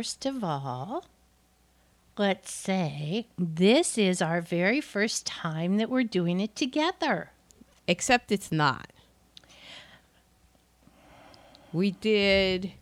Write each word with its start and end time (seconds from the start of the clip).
first 0.00 0.24
of 0.24 0.42
all, 0.42 1.04
let's 2.16 2.50
say 2.50 3.26
this 3.36 3.98
is 3.98 4.22
our 4.22 4.40
very 4.40 4.80
first 4.80 5.26
time 5.26 5.76
that 5.76 5.90
we're 5.90 6.02
doing 6.02 6.40
it 6.40 6.56
together. 6.56 7.32
Except 7.86 8.32
it's 8.32 8.50
not. 8.50 8.88
We 11.70 11.90
did. 11.90 12.72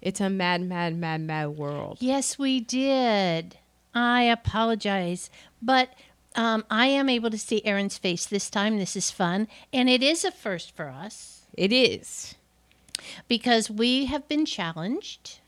It's 0.00 0.20
a 0.20 0.30
mad, 0.30 0.62
mad, 0.62 0.94
mad, 0.96 1.20
mad 1.22 1.48
world. 1.48 1.96
Yes, 1.98 2.38
we 2.38 2.60
did. 2.60 3.58
I 3.92 4.22
apologize, 4.22 5.30
but 5.60 5.88
um, 6.36 6.64
I 6.70 6.86
am 6.86 7.08
able 7.08 7.30
to 7.30 7.38
see 7.38 7.60
Aaron's 7.64 7.98
face 7.98 8.24
this 8.24 8.48
time. 8.48 8.78
This 8.78 8.94
is 8.94 9.10
fun, 9.10 9.48
and 9.72 9.90
it 9.90 10.04
is 10.04 10.24
a 10.24 10.30
first 10.30 10.76
for 10.76 10.88
us 10.88 11.42
It 11.54 11.72
is. 11.72 12.36
because 13.26 13.68
we 13.68 14.04
have 14.04 14.28
been 14.28 14.46
challenged. 14.46 15.40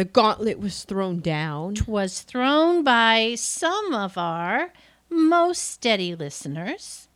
The 0.00 0.06
gauntlet 0.06 0.58
was 0.58 0.84
thrown 0.84 1.20
down. 1.20 1.76
Was 1.86 2.22
thrown 2.22 2.82
by 2.82 3.34
some 3.36 3.92
of 3.92 4.16
our 4.16 4.72
most 5.10 5.62
steady 5.72 6.14
listeners, 6.14 7.08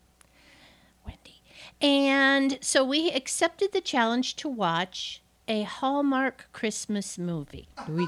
Wendy, 1.07 1.41
and 1.81 2.59
so 2.61 2.85
we 2.85 3.11
accepted 3.11 3.73
the 3.73 3.81
challenge 3.81 4.37
to 4.37 4.51
watch 4.51 5.23
a 5.49 5.63
Hallmark 5.63 6.49
Christmas 6.53 7.17
movie. 7.17 7.69
We, 7.89 8.07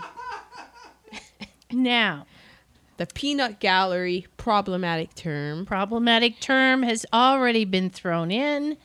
Now, 1.73 2.27
the 2.99 3.07
peanut 3.07 3.61
gallery, 3.61 4.27
problematic 4.37 5.15
term. 5.15 5.65
problematic 5.65 6.39
term 6.39 6.83
has 6.83 7.07
already 7.15 7.65
been 7.65 7.89
thrown 7.89 8.31
in. 8.31 8.77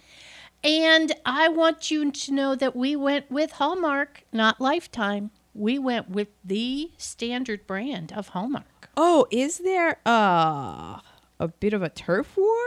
And 0.64 1.12
I 1.26 1.50
want 1.50 1.92
you 1.92 2.10
to 2.10 2.32
know 2.32 2.56
that 2.56 2.78
we 2.78 2.96
went 2.96 3.30
with 3.30 3.52
Hallmark, 3.52 4.24
not 4.32 4.62
Lifetime. 4.62 5.32
We 5.54 5.78
went 5.80 6.10
with 6.10 6.30
the 6.44 6.92
standard 6.98 7.68
brand 7.68 8.14
of 8.14 8.30
Hallmark. 8.30 8.90
Oh, 8.96 9.28
is 9.32 9.60
there 9.60 10.00
uh, 10.06 11.00
a 11.40 11.48
bit 11.60 11.74
of 11.74 11.82
a 11.84 11.90
turf 11.90 12.38
war? 12.38 12.58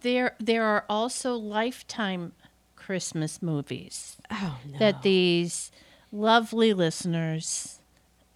There 0.00 0.36
there 0.38 0.64
are 0.64 0.84
also 0.88 1.34
Lifetime 1.34 2.32
Christmas 2.76 3.40
movies 3.42 4.16
Oh, 4.30 4.58
no. 4.70 4.78
that 4.78 5.02
these 5.02 5.70
lovely 6.12 6.72
listeners 6.72 7.80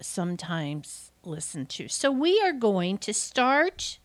sometimes 0.01 1.13
listen 1.25 1.67
to. 1.67 1.89
So 1.89 2.11
we 2.11 2.41
are 2.41 2.53
going 2.53 2.99
to 2.99 3.13
start 3.15 3.99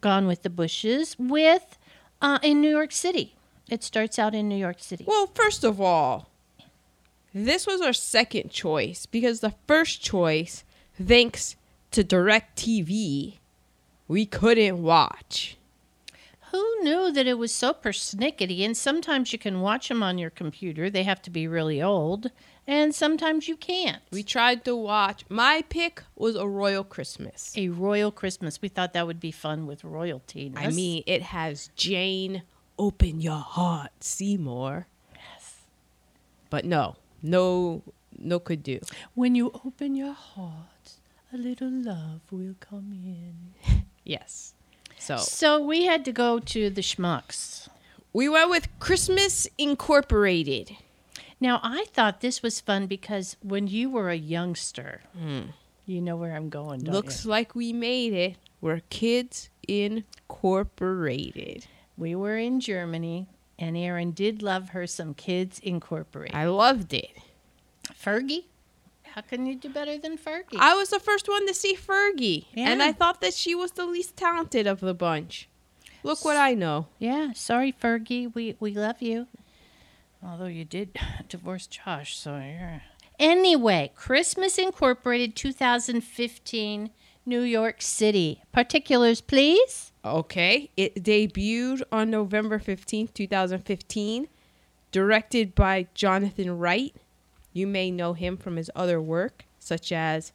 Gone 0.00 0.26
with 0.26 0.42
the 0.42 0.50
Bushes 0.50 1.16
with 1.18 1.78
uh, 2.20 2.38
in 2.42 2.60
New 2.60 2.70
York 2.70 2.90
City. 2.92 3.36
It 3.70 3.82
starts 3.82 4.18
out 4.18 4.34
in 4.34 4.48
New 4.48 4.56
York 4.56 4.78
City. 4.80 5.04
Well, 5.06 5.28
first 5.28 5.62
of 5.64 5.80
all, 5.80 6.28
this 7.44 7.66
was 7.66 7.80
our 7.80 7.92
second 7.92 8.50
choice 8.50 9.04
because 9.06 9.40
the 9.40 9.54
first 9.66 10.00
choice, 10.02 10.64
thanks 11.00 11.56
to 11.90 12.02
DirecTV, 12.02 13.34
we 14.08 14.26
couldn't 14.26 14.82
watch. 14.82 15.56
Who 16.52 16.64
knew 16.82 17.12
that 17.12 17.26
it 17.26 17.36
was 17.38 17.52
so 17.52 17.74
persnickety? 17.74 18.64
And 18.64 18.76
sometimes 18.76 19.32
you 19.32 19.38
can 19.38 19.60
watch 19.60 19.88
them 19.88 20.02
on 20.02 20.16
your 20.16 20.30
computer. 20.30 20.88
They 20.88 21.02
have 21.02 21.20
to 21.22 21.30
be 21.30 21.46
really 21.46 21.82
old. 21.82 22.30
And 22.66 22.94
sometimes 22.94 23.46
you 23.48 23.56
can't. 23.56 24.02
We 24.10 24.22
tried 24.22 24.64
to 24.64 24.74
watch. 24.74 25.24
My 25.28 25.62
pick 25.68 26.02
was 26.14 26.34
A 26.36 26.46
Royal 26.48 26.84
Christmas. 26.84 27.52
a 27.56 27.68
royal 27.68 28.10
Christmas. 28.10 28.62
We 28.62 28.68
thought 28.68 28.92
that 28.94 29.06
would 29.06 29.20
be 29.20 29.30
fun 29.32 29.66
with 29.66 29.84
royalty. 29.84 30.52
I 30.56 30.70
mean, 30.70 31.02
it 31.06 31.22
has 31.22 31.68
Jane, 31.76 32.42
open 32.78 33.20
your 33.20 33.38
heart, 33.38 33.90
Seymour. 34.00 34.86
yes. 35.14 35.54
But 36.48 36.64
no, 36.64 36.96
no, 37.26 37.82
no 38.18 38.38
could 38.38 38.62
do. 38.62 38.80
When 39.14 39.34
you 39.34 39.50
open 39.64 39.94
your 39.96 40.12
heart, 40.12 40.92
a 41.32 41.36
little 41.36 41.70
love 41.70 42.20
will 42.30 42.54
come 42.60 42.92
in. 42.92 43.82
Yes. 44.04 44.54
So 44.98 45.16
So 45.16 45.60
we 45.60 45.84
had 45.84 46.04
to 46.04 46.12
go 46.12 46.38
to 46.38 46.70
the 46.70 46.80
schmucks. 46.80 47.68
we 48.12 48.28
went 48.28 48.50
with 48.50 48.68
Christmas 48.78 49.48
Incorporated. 49.58 50.76
Now, 51.40 51.58
I 51.62 51.86
thought 51.92 52.20
this 52.20 52.40
was 52.40 52.60
fun 52.60 52.86
because 52.86 53.36
when 53.42 53.66
you 53.66 53.90
were 53.90 54.08
a 54.08 54.14
youngster, 54.16 55.00
hmm. 55.18 55.50
you 55.86 56.00
know 56.00 56.16
where 56.16 56.34
I'm 56.36 56.48
going, 56.48 56.80
don't 56.80 56.94
Looks 56.94 57.24
you? 57.24 57.30
like 57.30 57.54
we 57.56 57.72
made 57.72 58.12
it. 58.12 58.36
We're 58.60 58.80
Kids 58.88 59.50
Incorporated. 59.66 61.66
We 61.98 62.14
were 62.14 62.38
in 62.38 62.60
Germany, 62.60 63.26
and 63.58 63.76
Aaron 63.76 64.10
did 64.12 64.42
love 64.42 64.70
her 64.70 64.86
some 64.86 65.14
Kids 65.14 65.58
Incorporated. 65.60 66.34
I 66.36 66.46
loved 66.46 66.92
it. 66.92 67.10
Fergie? 67.92 68.44
How 69.14 69.22
can 69.22 69.46
you 69.46 69.54
do 69.54 69.68
better 69.70 69.96
than 69.96 70.18
Fergie? 70.18 70.58
I 70.58 70.74
was 70.74 70.90
the 70.90 71.00
first 71.00 71.26
one 71.28 71.46
to 71.46 71.54
see 71.54 71.74
Fergie, 71.74 72.46
and 72.54 72.82
I 72.82 72.92
thought 72.92 73.20
that 73.22 73.32
she 73.32 73.54
was 73.54 73.72
the 73.72 73.86
least 73.86 74.16
talented 74.16 74.66
of 74.66 74.80
the 74.80 74.92
bunch. 74.92 75.48
Look 76.02 76.24
what 76.24 76.36
I 76.36 76.52
know. 76.54 76.86
yeah, 76.98 77.32
sorry, 77.32 77.72
Fergie. 77.72 78.32
We 78.34 78.56
we 78.60 78.74
love 78.74 79.00
you. 79.00 79.26
Although 80.22 80.46
you 80.46 80.64
did 80.64 80.98
divorce 81.28 81.66
Josh, 81.66 82.16
so 82.16 82.36
yeah. 82.36 82.80
Anyway, 83.18 83.90
Christmas 83.94 84.58
Incorporated 84.58 85.34
2015, 85.34 86.90
New 87.24 87.40
York 87.40 87.80
City. 87.80 88.42
Particulars, 88.52 89.22
please. 89.22 89.92
Okay, 90.06 90.70
it 90.76 91.02
debuted 91.02 91.82
on 91.90 92.10
November 92.10 92.60
15th, 92.60 93.12
2015, 93.12 94.28
directed 94.92 95.52
by 95.56 95.88
Jonathan 95.94 96.56
Wright. 96.56 96.94
You 97.52 97.66
may 97.66 97.90
know 97.90 98.12
him 98.12 98.36
from 98.36 98.54
his 98.54 98.70
other 98.76 99.00
work, 99.02 99.46
such 99.58 99.90
as 99.90 100.32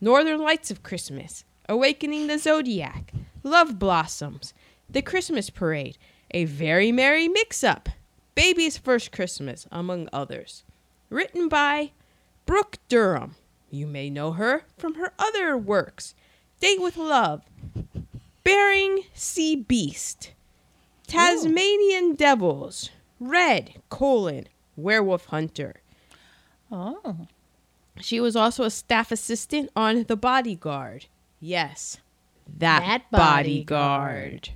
Northern 0.00 0.40
Lights 0.40 0.72
of 0.72 0.82
Christmas, 0.82 1.44
Awakening 1.68 2.26
the 2.26 2.38
Zodiac, 2.38 3.12
Love 3.44 3.78
Blossoms, 3.78 4.52
The 4.90 5.00
Christmas 5.00 5.48
Parade, 5.48 5.96
A 6.32 6.44
Very 6.44 6.90
Merry 6.90 7.28
Mix 7.28 7.62
Up, 7.62 7.88
Baby's 8.34 8.76
First 8.76 9.12
Christmas, 9.12 9.68
among 9.70 10.08
others. 10.12 10.64
Written 11.08 11.48
by 11.48 11.92
Brooke 12.46 12.78
Durham. 12.88 13.36
You 13.70 13.86
may 13.86 14.10
know 14.10 14.32
her 14.32 14.64
from 14.76 14.96
her 14.96 15.12
other 15.20 15.56
works 15.56 16.16
Date 16.60 16.80
with 16.80 16.96
Love, 16.96 17.42
Bering 18.44 19.04
Sea 19.14 19.56
Beast, 19.56 20.32
Tasmanian 21.06 22.14
Devils, 22.14 22.90
Red, 23.18 23.74
colon, 23.88 24.46
Werewolf 24.76 25.26
Hunter. 25.26 25.76
Oh, 26.70 27.26
She 28.00 28.20
was 28.20 28.36
also 28.36 28.64
a 28.64 28.70
staff 28.70 29.10
assistant 29.12 29.70
on 29.76 30.04
The 30.04 30.16
Bodyguard. 30.16 31.06
Yes, 31.40 31.98
that, 32.46 32.80
That 32.80 33.10
bodyguard. 33.10 33.70
Bodyguard. 33.70 34.50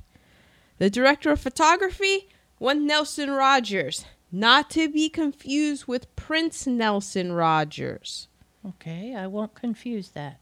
The 0.78 0.90
director 0.90 1.30
of 1.32 1.40
photography, 1.40 2.28
one 2.58 2.86
Nelson 2.86 3.30
Rogers, 3.30 4.04
not 4.30 4.68
to 4.70 4.88
be 4.90 5.08
confused 5.08 5.86
with 5.86 6.14
Prince 6.16 6.66
Nelson 6.66 7.32
Rogers. 7.32 8.28
okay. 8.66 9.14
I 9.14 9.26
won't 9.26 9.54
confuse 9.54 10.10
that. 10.10 10.40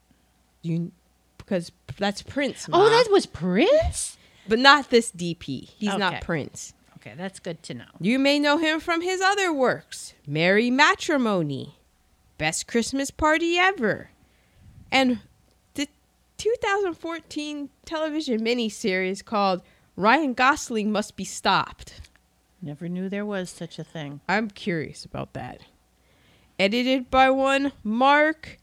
You, 0.62 0.90
because 1.46 1.72
that's 1.96 2.22
Prince. 2.22 2.68
Oh, 2.72 2.90
that 2.90 3.08
was 3.10 3.24
Prince? 3.24 4.18
but 4.48 4.58
not 4.58 4.90
this 4.90 5.10
DP. 5.10 5.68
He's 5.76 5.96
not 5.96 6.20
Prince. 6.22 6.74
Okay, 6.96 7.14
that's 7.16 7.38
good 7.38 7.62
to 7.64 7.74
know. 7.74 7.84
You 8.00 8.18
may 8.18 8.38
know 8.38 8.58
him 8.58 8.80
from 8.80 9.00
his 9.00 9.20
other 9.20 9.52
works 9.52 10.14
Merry 10.26 10.70
Matrimony, 10.70 11.78
Best 12.38 12.66
Christmas 12.66 13.10
Party 13.10 13.58
Ever, 13.58 14.10
and 14.90 15.20
the 15.74 15.88
2014 16.38 17.70
television 17.84 18.40
miniseries 18.40 19.24
called 19.24 19.62
Ryan 19.94 20.34
Gosling 20.34 20.90
Must 20.92 21.16
Be 21.16 21.24
Stopped. 21.24 22.00
Never 22.60 22.88
knew 22.88 23.08
there 23.08 23.26
was 23.26 23.50
such 23.50 23.78
a 23.78 23.84
thing. 23.84 24.20
I'm 24.28 24.50
curious 24.50 25.04
about 25.04 25.32
that. 25.34 25.60
Edited 26.58 27.10
by 27.10 27.30
one 27.30 27.72
Mark 27.84 28.58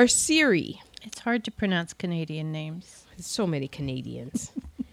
Arceri. 0.00 0.78
It's 1.02 1.18
hard 1.18 1.44
to 1.44 1.50
pronounce 1.50 1.92
Canadian 1.92 2.50
names. 2.50 3.04
So 3.18 3.46
many 3.46 3.68
Canadians. 3.68 4.50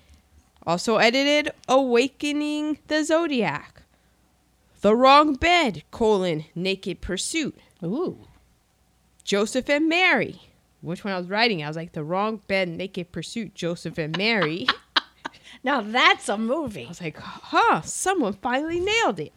also 0.67 0.97
edited 0.97 1.53
Awakening 1.69 2.79
the 2.87 3.05
Zodiac. 3.05 3.83
The 4.81 4.93
Wrong 4.93 5.35
Bed, 5.35 5.83
colon, 5.91 6.43
Naked 6.55 6.99
Pursuit. 6.99 7.57
Ooh. 7.81 8.17
Joseph 9.23 9.69
and 9.69 9.87
Mary. 9.87 10.41
Which 10.81 11.05
one 11.05 11.13
I 11.13 11.17
was 11.17 11.29
writing, 11.29 11.63
I 11.63 11.69
was 11.69 11.77
like, 11.77 11.93
The 11.93 12.03
Wrong 12.03 12.41
Bed, 12.47 12.67
Naked 12.67 13.13
Pursuit, 13.13 13.55
Joseph 13.55 13.97
and 13.97 14.17
Mary. 14.17 14.67
Now 15.63 15.81
that's 15.81 16.29
a 16.29 16.37
movie. 16.37 16.85
I 16.85 16.89
was 16.89 17.01
like, 17.01 17.17
huh, 17.17 17.81
someone 17.81 18.33
finally 18.33 18.79
nailed 18.79 19.19
it. 19.19 19.33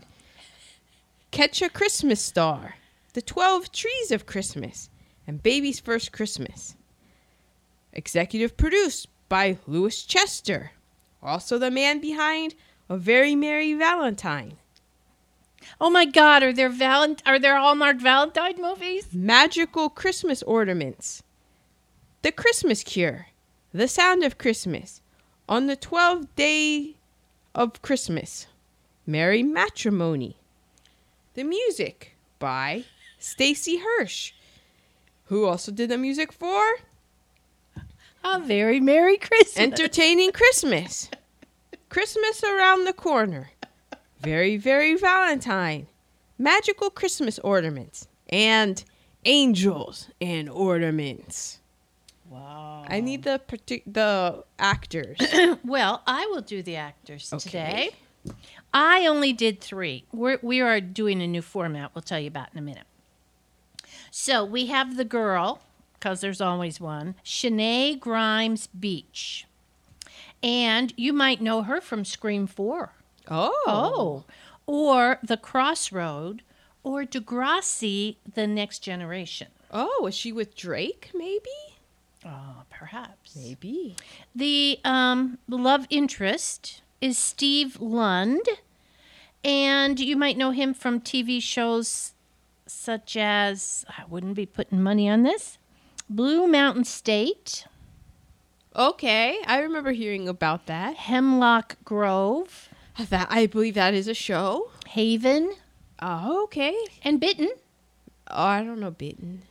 Catch 1.31 1.63
a 1.63 1.69
Christmas 1.71 2.21
Star. 2.21 2.75
The 3.15 3.23
12 3.23 3.73
Trees 3.73 4.11
of 4.11 4.27
Christmas. 4.27 4.90
And 5.31 5.44
Baby's 5.44 5.79
First 5.79 6.11
Christmas. 6.11 6.75
Executive 7.93 8.56
produced 8.56 9.06
by 9.29 9.59
Lewis 9.69 10.05
Chesler. 10.05 10.71
Also 11.23 11.56
the 11.56 11.71
man 11.71 12.00
behind 12.00 12.56
A 12.88 12.97
Very 12.97 13.37
Merry 13.37 13.73
Valentine. 13.75 14.56
Oh 15.81 15.88
my 15.88 16.05
God! 16.05 16.43
Are 16.43 16.53
there 16.53 16.69
valent? 16.69 17.23
Are 17.25 17.38
there 17.38 17.56
Hallmark 17.56 17.99
Valentine 17.99 18.61
movies? 18.61 19.06
Magical 19.12 19.88
Christmas 19.88 20.43
ornaments. 20.43 21.23
The 22.23 22.33
Christmas 22.33 22.83
Cure. 22.83 23.29
The 23.73 23.87
Sound 23.87 24.25
of 24.25 24.37
Christmas. 24.37 25.00
On 25.49 25.69
the 25.69 25.76
12th 25.76 26.26
day 26.35 26.97
of 27.55 27.81
Christmas. 27.83 28.49
Merry 29.06 29.44
Matrimony. 29.44 30.38
The 31.35 31.44
music 31.44 32.17
by 32.41 32.83
Stacy 33.21 33.76
Hirsch, 33.76 34.33
who 35.31 35.47
also 35.47 35.71
did 35.73 35.88
the 35.88 35.97
music 35.97 36.32
for 36.32 36.61
A 38.25 38.38
very 38.41 38.81
Merry 38.81 39.17
Christmas. 39.17 39.56
Entertaining 39.56 40.32
Christmas. 40.32 41.09
Christmas 41.88 42.43
around 42.44 42.85
the 42.85 42.93
corner. 42.93 43.50
Very, 44.21 44.56
very 44.56 44.97
Valentine. 44.97 45.87
Magical 46.37 46.91
Christmas 46.91 47.38
ornaments. 47.38 48.09
And 48.29 48.82
angels 49.25 50.09
and 50.21 50.49
ornaments. 50.50 51.61
wow. 52.29 52.85
I 52.88 53.00
need 53.00 53.23
the 53.23 53.41
partic- 53.47 53.85
the 53.87 54.44
actors. 54.59 55.17
Well, 55.65 56.03
I 56.06 56.26
will 56.26 56.41
do 56.43 56.62
the 56.62 56.76
actors 56.76 57.33
Okay. 57.33 57.41
today. 57.41 57.91
I 58.75 59.06
only 59.06 59.33
did 59.33 59.61
three. 59.61 60.05
We're, 60.12 60.38
we 60.43 60.61
are 60.61 60.81
doing 60.81 61.23
a 61.23 61.26
new 61.26 61.43
format. 61.43 61.93
We'll 61.94 62.03
tell 62.03 62.19
you 62.21 62.29
about 62.29 62.49
in 62.53 62.59
a 62.59 62.62
minute. 62.62 62.85
So 64.11 64.45
we 64.45 64.67
have 64.67 64.97
the 64.97 65.05
girl, 65.05 65.61
because 65.95 66.21
there's 66.21 66.41
always 66.41 66.81
one, 66.81 67.15
Shenae 67.25 67.99
Grimes 67.99 68.67
Beech. 68.69 69.47
And 70.43 70.93
you 70.97 71.12
might 71.12 71.41
know 71.41 71.62
her 71.62 71.81
from 71.81 72.05
Scream 72.05 72.47
4. 72.47 72.93
Oh. 73.31 73.55
Oh. 73.67 74.25
Or 74.67 75.19
The 75.23 75.37
Crossroad, 75.37 76.43
or 76.83 77.05
Degrassi, 77.05 78.17
The 78.35 78.47
Next 78.47 78.81
Generation. 78.81 79.49
Oh, 79.71 80.07
is 80.07 80.15
she 80.15 80.33
with 80.33 80.57
Drake? 80.57 81.11
Maybe. 81.15 81.51
Oh, 82.25 82.62
perhaps. 82.71 83.37
Maybe. 83.37 83.97
The 84.35 84.79
um, 84.85 85.39
love 85.49 85.87
interest 85.91 86.83
is 87.01 87.17
Steve 87.17 87.81
Lund, 87.81 88.47
and 89.45 89.99
you 90.01 90.17
might 90.17 90.37
know 90.37 90.51
him 90.51 90.75
from 90.75 91.01
TV 91.01 91.41
shows 91.41 92.12
such 92.71 93.17
as 93.17 93.85
I 93.89 94.05
wouldn't 94.09 94.35
be 94.35 94.47
putting 94.47 94.83
money 94.83 95.09
on 95.09 95.23
this. 95.23 95.59
Blue 96.09 96.47
Mountain 96.47 96.85
State, 96.85 97.67
Okay, 98.77 99.37
I 99.47 99.59
remember 99.61 99.91
hearing 99.91 100.29
about 100.29 100.67
that. 100.67 100.95
Hemlock 100.95 101.77
Grove, 101.85 102.69
That 103.11 103.27
I 103.31 103.47
believe 103.47 103.75
that 103.75 103.95
is 103.95 104.07
a 104.07 104.15
show. 104.15 104.71
Haven, 104.89 105.55
Oh, 106.01 106.45
okay. 106.45 106.75
and 107.03 107.19
Bitten. 107.21 107.51
Oh, 108.31 108.45
I 108.45 108.63
don't 108.63 108.79
know 108.79 108.93
Bitten. 108.93 109.43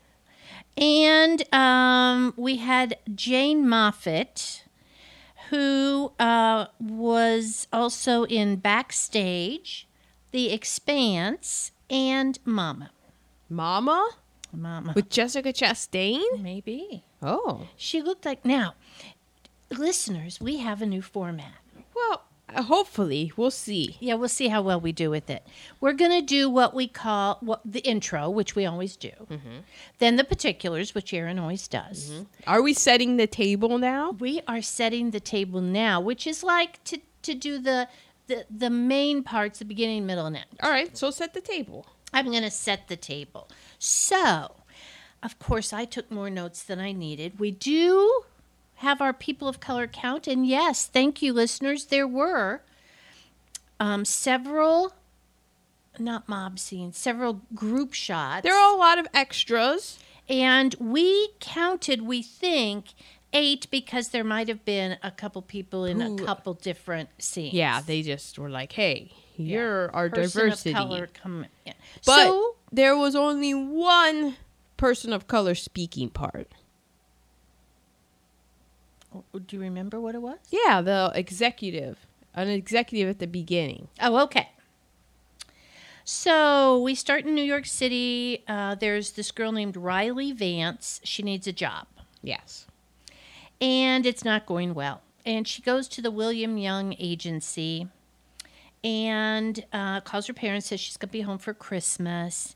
And 0.77 1.44
um, 1.54 2.33
we 2.38 2.57
had 2.57 2.98
Jane 3.13 3.68
Moffat, 3.68 4.63
who 5.50 6.13
uh, 6.18 6.68
was 6.80 7.68
also 7.74 8.24
in 8.24 8.56
Backstage, 8.56 9.86
The 10.31 10.51
Expanse, 10.54 11.71
and 11.89 12.39
Mama. 12.45 12.92
Mama 13.49 14.07
Mama. 14.53 14.93
with 14.95 15.09
Jessica 15.09 15.51
Chastain. 15.53 16.21
Maybe. 16.41 17.03
Oh, 17.21 17.67
She 17.75 18.01
looked 18.01 18.25
like. 18.25 18.45
Now, 18.45 18.75
listeners, 19.71 20.39
we 20.41 20.57
have 20.57 20.81
a 20.81 20.85
new 20.85 21.01
format. 21.01 21.53
well, 21.95 22.23
uh, 22.53 22.63
hopefully 22.63 23.31
we'll 23.37 23.51
see. 23.51 23.97
Yeah, 23.99 24.15
we'll 24.15 24.27
see 24.29 24.47
how 24.47 24.61
well 24.63 24.79
we 24.79 24.91
do 24.91 25.09
with 25.11 25.29
it. 25.29 25.45
We're 25.79 25.93
going 25.93 26.19
to 26.19 26.25
do 26.25 26.49
what 26.49 26.73
we 26.73 26.87
call 26.87 27.37
what 27.41 27.61
the 27.63 27.81
intro, 27.81 28.29
which 28.29 28.55
we 28.55 28.65
always 28.65 28.95
do. 28.95 29.11
Then 29.99 30.15
the 30.15 30.23
particulars, 30.23 30.95
which 30.95 31.13
Aaron 31.13 31.37
always 31.37 31.67
does. 31.67 32.11
Are 32.47 32.61
we 32.61 32.73
setting 32.73 33.17
the 33.17 33.27
table 33.27 33.77
now? 33.77 34.11
We 34.11 34.41
are 34.47 34.61
setting 34.63 35.11
the 35.11 35.19
table 35.19 35.61
now, 35.61 36.01
which 36.01 36.25
is 36.25 36.43
like 36.43 36.83
to, 36.85 36.99
to 37.21 37.35
do 37.35 37.59
the, 37.59 37.87
the 38.27 38.45
the 38.49 38.69
main 38.71 39.21
parts, 39.23 39.59
the 39.59 39.65
beginning, 39.65 40.05
middle, 40.07 40.25
and 40.25 40.37
end. 40.37 40.45
All 40.63 40.71
right, 40.71 40.97
so 40.97 41.11
set 41.11 41.33
the 41.35 41.41
table. 41.41 41.85
I'm 42.13 42.25
going 42.31 42.44
to 42.44 42.51
set 42.51 42.88
the 42.88 42.95
table. 42.97 43.50
So, 43.77 44.56
of 45.21 45.38
course, 45.39 45.73
I 45.73 45.85
took 45.85 46.09
more 46.11 46.29
notes 46.29 46.63
than 46.63 46.79
I 46.79 46.91
needed. 46.91 47.39
We 47.39 47.51
do 47.51 48.23
have 48.75 49.01
our 49.01 49.13
people 49.13 49.47
of 49.47 49.59
color 49.59 49.88
count, 49.88 50.27
and 50.27 50.47
yes, 50.47 50.85
thank 50.88 51.21
you, 51.21 51.33
listeners. 51.33 51.85
There 51.85 52.07
were 52.07 52.61
um, 53.79 54.06
several, 54.06 54.94
not 55.97 56.27
mob 56.29 56.59
scenes, 56.59 56.97
several 56.97 57.41
group 57.53 57.94
shots. 57.94 58.44
There 58.44 58.56
are 58.56 58.73
a 58.73 58.77
lot 58.77 58.97
of 58.97 59.07
extras. 59.13 60.00
And 60.29 60.75
we 60.79 61.29
counted, 61.39 62.03
we 62.03 62.21
think, 62.21 62.85
eight 63.33 63.67
because 63.71 64.09
there 64.09 64.23
might 64.23 64.47
have 64.47 64.63
been 64.63 64.97
a 65.01 65.09
couple 65.11 65.41
people 65.41 65.85
in 65.85 66.00
Who- 66.00 66.15
a 66.23 66.25
couple 66.25 66.53
different 66.53 67.09
scenes. 67.17 67.53
Yeah, 67.53 67.81
they 67.81 68.01
just 68.03 68.38
were 68.38 68.50
like, 68.50 68.73
"Hey, 68.73 69.11
Yeah. 69.39 69.57
you're 69.57 69.95
our 69.95 70.09
Person 70.09 70.41
diversity." 70.45 70.69
Of 70.71 70.75
color 70.75 71.07
come, 71.13 71.45
yeah. 71.65 71.74
But 72.06 72.25
so, 72.25 72.56
there 72.71 72.95
was 72.97 73.15
only 73.15 73.53
one 73.53 74.36
person 74.77 75.12
of 75.13 75.27
color 75.27 75.56
speaking 75.56 76.09
part. 76.09 76.47
do 79.33 79.56
you 79.56 79.62
remember 79.62 80.00
what 80.00 80.15
it 80.15 80.21
was? 80.21 80.38
Yeah, 80.51 80.81
the 80.81 81.12
executive, 81.15 82.06
an 82.36 82.47
executive 82.50 83.09
at 83.09 83.19
the 83.19 83.27
beginning. 83.27 83.88
Oh, 84.01 84.21
okay. 84.24 84.50
So 86.03 86.81
we 86.81 86.95
start 86.95 87.25
in 87.25 87.35
New 87.35 87.44
York 87.44 87.65
City. 87.65 88.44
Uh, 88.47 88.75
there's 88.75 89.12
this 89.12 89.31
girl 89.31 89.51
named 89.51 89.77
Riley 89.77 90.31
Vance. 90.31 91.01
She 91.03 91.24
needs 91.24 91.47
a 91.47 91.51
job, 91.53 91.88
Yes. 92.21 92.65
and 93.62 94.06
it's 94.06 94.24
not 94.24 94.45
going 94.45 94.74
well. 94.74 95.01
And 95.25 95.47
she 95.47 95.61
goes 95.61 95.87
to 95.90 96.02
the 96.02 96.09
William 96.11 96.57
Young 96.57 96.95
Agency 96.97 97.87
and 98.83 99.66
uh, 99.74 100.02
calls 100.02 100.28
her 100.28 100.33
parents, 100.33 100.68
says 100.68 100.80
she's 100.80 100.98
going 100.98 101.09
to 101.09 101.14
be 101.14 101.21
home 101.21 101.38
for 101.38 101.54
Christmas. 101.54 102.56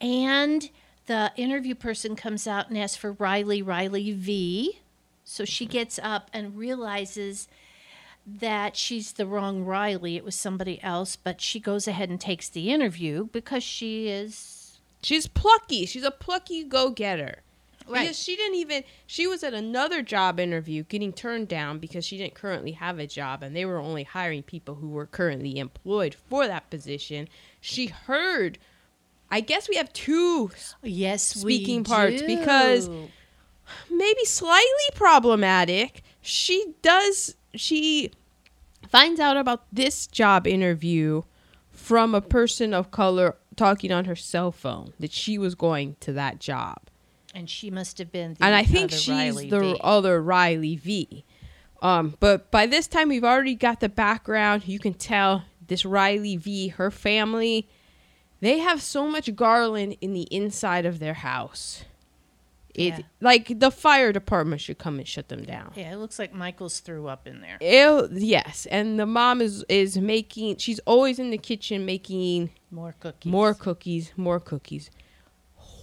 And 0.00 0.70
the 1.06 1.32
interview 1.36 1.74
person 1.74 2.16
comes 2.16 2.46
out 2.46 2.68
and 2.68 2.78
asks 2.78 2.96
for 2.96 3.12
Riley, 3.12 3.62
Riley 3.62 4.12
V. 4.12 4.80
So 5.24 5.44
she 5.44 5.66
gets 5.66 5.98
up 6.02 6.30
and 6.32 6.56
realizes 6.56 7.48
that 8.26 8.76
she's 8.76 9.12
the 9.12 9.26
wrong 9.26 9.64
Riley. 9.64 10.16
It 10.16 10.24
was 10.24 10.34
somebody 10.34 10.82
else, 10.82 11.16
but 11.16 11.40
she 11.40 11.60
goes 11.60 11.86
ahead 11.88 12.08
and 12.08 12.20
takes 12.20 12.48
the 12.48 12.70
interview 12.70 13.28
because 13.32 13.62
she 13.62 14.08
is. 14.08 14.78
She's 15.02 15.26
plucky. 15.26 15.84
She's 15.84 16.04
a 16.04 16.10
plucky 16.10 16.64
go-getter. 16.64 17.42
Right. 17.86 18.02
Because 18.02 18.18
she 18.18 18.36
didn't 18.36 18.56
even 18.56 18.84
she 19.06 19.26
was 19.26 19.42
at 19.42 19.52
another 19.52 20.02
job 20.02 20.40
interview 20.40 20.84
getting 20.84 21.12
turned 21.12 21.48
down 21.48 21.78
because 21.78 22.04
she 22.04 22.16
didn't 22.16 22.34
currently 22.34 22.72
have 22.72 22.98
a 22.98 23.06
job 23.06 23.42
and 23.42 23.54
they 23.54 23.66
were 23.66 23.78
only 23.78 24.04
hiring 24.04 24.42
people 24.42 24.76
who 24.76 24.88
were 24.88 25.06
currently 25.06 25.58
employed 25.58 26.14
for 26.14 26.46
that 26.46 26.70
position. 26.70 27.28
She 27.60 27.86
heard 27.86 28.58
I 29.30 29.40
guess 29.40 29.68
we 29.68 29.76
have 29.76 29.92
two 29.92 30.50
Yes, 30.82 31.22
Speaking 31.22 31.84
parts, 31.84 32.22
do. 32.22 32.26
because- 32.26 32.88
maybe 33.90 34.24
slightly 34.24 34.90
problematic. 34.94 36.02
She 36.22 36.74
does 36.82 37.34
she 37.54 38.10
finds 38.88 39.20
out 39.20 39.36
about 39.36 39.64
this 39.72 40.06
job 40.06 40.46
interview 40.46 41.22
from 41.70 42.14
a 42.14 42.20
person 42.20 42.72
of 42.72 42.90
color 42.90 43.36
talking 43.56 43.92
on 43.92 44.04
her 44.06 44.16
cell 44.16 44.50
phone 44.52 44.92
that 44.98 45.12
she 45.12 45.38
was 45.38 45.54
going 45.54 45.96
to 46.00 46.12
that 46.12 46.38
job. 46.40 46.78
And 47.34 47.48
she 47.50 47.70
must 47.70 47.98
have 47.98 48.10
been. 48.12 48.34
The 48.34 48.44
and 48.44 48.54
I 48.54 48.62
think 48.64 48.92
other 48.92 48.96
she's 48.96 49.08
Riley 49.34 49.50
the 49.50 49.60
V. 49.60 49.80
other 49.82 50.22
Riley 50.22 50.76
V. 50.76 51.24
Um, 51.82 52.16
but 52.20 52.50
by 52.50 52.66
this 52.66 52.86
time 52.86 53.08
we've 53.08 53.24
already 53.24 53.54
got 53.54 53.80
the 53.80 53.88
background. 53.90 54.66
You 54.66 54.78
can 54.78 54.94
tell 54.94 55.44
this 55.66 55.84
Riley 55.84 56.36
V, 56.36 56.68
her 56.68 56.90
family, 56.90 57.68
they 58.40 58.58
have 58.60 58.80
so 58.80 59.06
much 59.08 59.34
garland 59.34 59.96
in 60.00 60.12
the 60.14 60.22
inside 60.30 60.86
of 60.86 60.98
their 60.98 61.14
house. 61.14 61.84
It 62.74 62.94
Yeah. 62.94 62.98
like 63.20 63.60
the 63.60 63.70
fire 63.70 64.12
department 64.12 64.60
should 64.60 64.78
come 64.78 64.98
and 64.98 65.06
shut 65.06 65.28
them 65.28 65.44
down. 65.44 65.72
Yeah, 65.76 65.92
it 65.92 65.96
looks 65.96 66.18
like 66.18 66.34
Michael's 66.34 66.80
threw 66.80 67.06
up 67.06 67.26
in 67.28 67.40
there. 67.40 67.56
Ew, 67.60 68.08
yes, 68.12 68.66
and 68.70 68.98
the 68.98 69.06
mom 69.06 69.40
is 69.40 69.64
is 69.68 69.96
making. 69.96 70.56
She's 70.56 70.80
always 70.80 71.18
in 71.20 71.30
the 71.30 71.38
kitchen 71.38 71.84
making 71.86 72.50
More 72.72 72.94
cookies. 72.98 73.30
more 73.30 73.54
cookies, 73.54 74.12
more 74.16 74.40
cookies. 74.40 74.90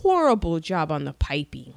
Horrible 0.01 0.59
job 0.59 0.91
on 0.91 1.05
the 1.05 1.13
piping. 1.13 1.73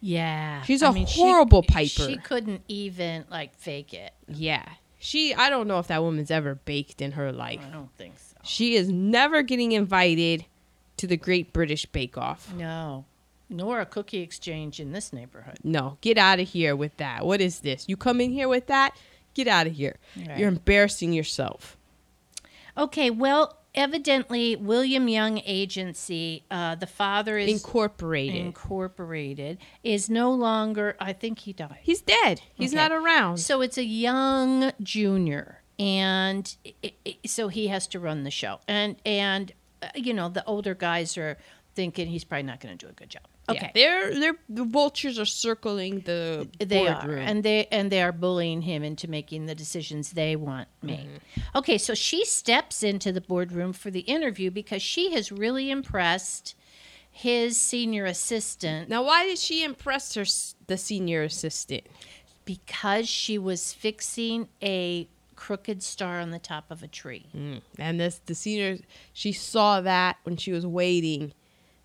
Yeah. 0.00 0.62
She's 0.62 0.82
a 0.82 0.86
a 0.88 0.92
horrible 0.92 1.62
piper. 1.62 1.88
She 1.88 2.16
couldn't 2.16 2.62
even 2.68 3.24
like 3.30 3.54
fake 3.54 3.92
it. 3.92 4.12
Yeah. 4.28 4.66
She 4.98 5.34
I 5.34 5.50
don't 5.50 5.66
know 5.66 5.78
if 5.78 5.88
that 5.88 6.02
woman's 6.02 6.30
ever 6.30 6.54
baked 6.54 7.00
in 7.02 7.12
her 7.12 7.32
life. 7.32 7.60
I 7.66 7.70
don't 7.70 7.94
think 7.96 8.14
so. 8.18 8.36
She 8.42 8.76
is 8.76 8.88
never 8.88 9.42
getting 9.42 9.72
invited 9.72 10.46
to 10.96 11.06
the 11.06 11.16
Great 11.16 11.52
British 11.52 11.86
Bake 11.86 12.16
Off. 12.16 12.52
No. 12.54 13.04
Nor 13.48 13.80
a 13.80 13.86
cookie 13.86 14.20
exchange 14.20 14.78
in 14.78 14.92
this 14.92 15.12
neighborhood. 15.12 15.58
No, 15.64 15.98
get 16.02 16.16
out 16.18 16.38
of 16.38 16.48
here 16.48 16.76
with 16.76 16.96
that. 16.98 17.26
What 17.26 17.40
is 17.40 17.60
this? 17.60 17.88
You 17.88 17.96
come 17.96 18.20
in 18.20 18.30
here 18.30 18.48
with 18.48 18.68
that? 18.68 18.96
Get 19.34 19.48
out 19.48 19.66
of 19.66 19.72
here. 19.72 19.96
Right. 20.16 20.38
You're 20.38 20.48
embarrassing 20.48 21.12
yourself. 21.12 21.76
Okay, 22.78 23.10
well, 23.10 23.56
evidently, 23.74 24.56
William 24.56 25.08
Young 25.08 25.40
Agency, 25.44 26.44
uh, 26.50 26.74
the 26.74 26.86
father 26.86 27.38
is 27.38 27.50
Incorporated. 27.50 28.36
incorporated, 28.36 29.58
is 29.82 30.08
no 30.10 30.32
longer. 30.32 30.96
I 31.00 31.12
think 31.12 31.40
he 31.40 31.52
died. 31.52 31.78
He's 31.82 32.00
dead. 32.00 32.40
He's 32.54 32.72
Okay. 32.72 32.82
not 32.82 32.92
around. 32.92 33.38
So 33.38 33.60
it's 33.60 33.78
a 33.78 33.84
young 33.84 34.72
junior, 34.82 35.62
and 35.78 36.54
i 36.84 36.92
i 37.06 37.16
so 37.26 37.48
he 37.48 37.68
has 37.68 37.86
to 37.88 38.00
run 38.00 38.24
the 38.24 38.30
show. 38.30 38.60
And 38.68 38.96
and 39.06 39.52
uh, 39.82 39.88
you 39.94 40.12
know 40.14 40.28
the 40.28 40.44
older 40.44 40.74
guys 40.74 41.16
are 41.16 41.38
thinking 41.74 42.08
he's 42.08 42.24
probably 42.24 42.42
not 42.42 42.60
going 42.60 42.76
to 42.76 42.86
do 42.86 42.90
a 42.90 42.94
good 42.94 43.08
job. 43.10 43.22
Okay, 43.50 43.70
Yeah, 43.74 44.10
they're 44.10 44.20
they're 44.20 44.36
the 44.48 44.64
vultures 44.64 45.18
are 45.18 45.24
circling 45.24 46.00
the 46.00 46.48
they 46.58 46.86
are, 46.86 46.94
boardroom. 47.02 47.26
and 47.26 47.42
they 47.42 47.66
and 47.70 47.90
they 47.90 48.02
are 48.02 48.12
bullying 48.12 48.62
him 48.62 48.82
into 48.82 49.08
making 49.08 49.46
the 49.46 49.54
decisions 49.54 50.12
they 50.12 50.36
want 50.36 50.68
made. 50.82 51.06
Mm-hmm. 51.06 51.58
Okay, 51.58 51.78
so 51.78 51.94
she 51.94 52.24
steps 52.24 52.82
into 52.82 53.12
the 53.12 53.20
boardroom 53.20 53.72
for 53.72 53.90
the 53.90 54.00
interview 54.00 54.50
because 54.50 54.82
she 54.82 55.12
has 55.12 55.30
really 55.32 55.70
impressed 55.70 56.54
his 57.12 57.60
senior 57.60 58.04
assistant 58.04 58.88
now, 58.88 59.02
why 59.02 59.26
did 59.26 59.38
she 59.38 59.64
impress 59.64 60.14
her 60.14 60.24
the 60.66 60.76
senior 60.78 61.22
assistant? 61.24 61.84
because 62.44 63.08
she 63.08 63.38
was 63.38 63.72
fixing 63.72 64.48
a 64.62 65.08
crooked 65.36 65.82
star 65.82 66.20
on 66.20 66.30
the 66.30 66.38
top 66.38 66.70
of 66.70 66.82
a 66.82 66.88
tree. 66.88 67.26
Mm. 67.36 67.60
And 67.78 68.00
this 68.00 68.20
the 68.26 68.34
senior 68.34 68.78
she 69.12 69.32
saw 69.32 69.80
that 69.82 70.16
when 70.24 70.36
she 70.36 70.52
was 70.52 70.66
waiting, 70.66 71.32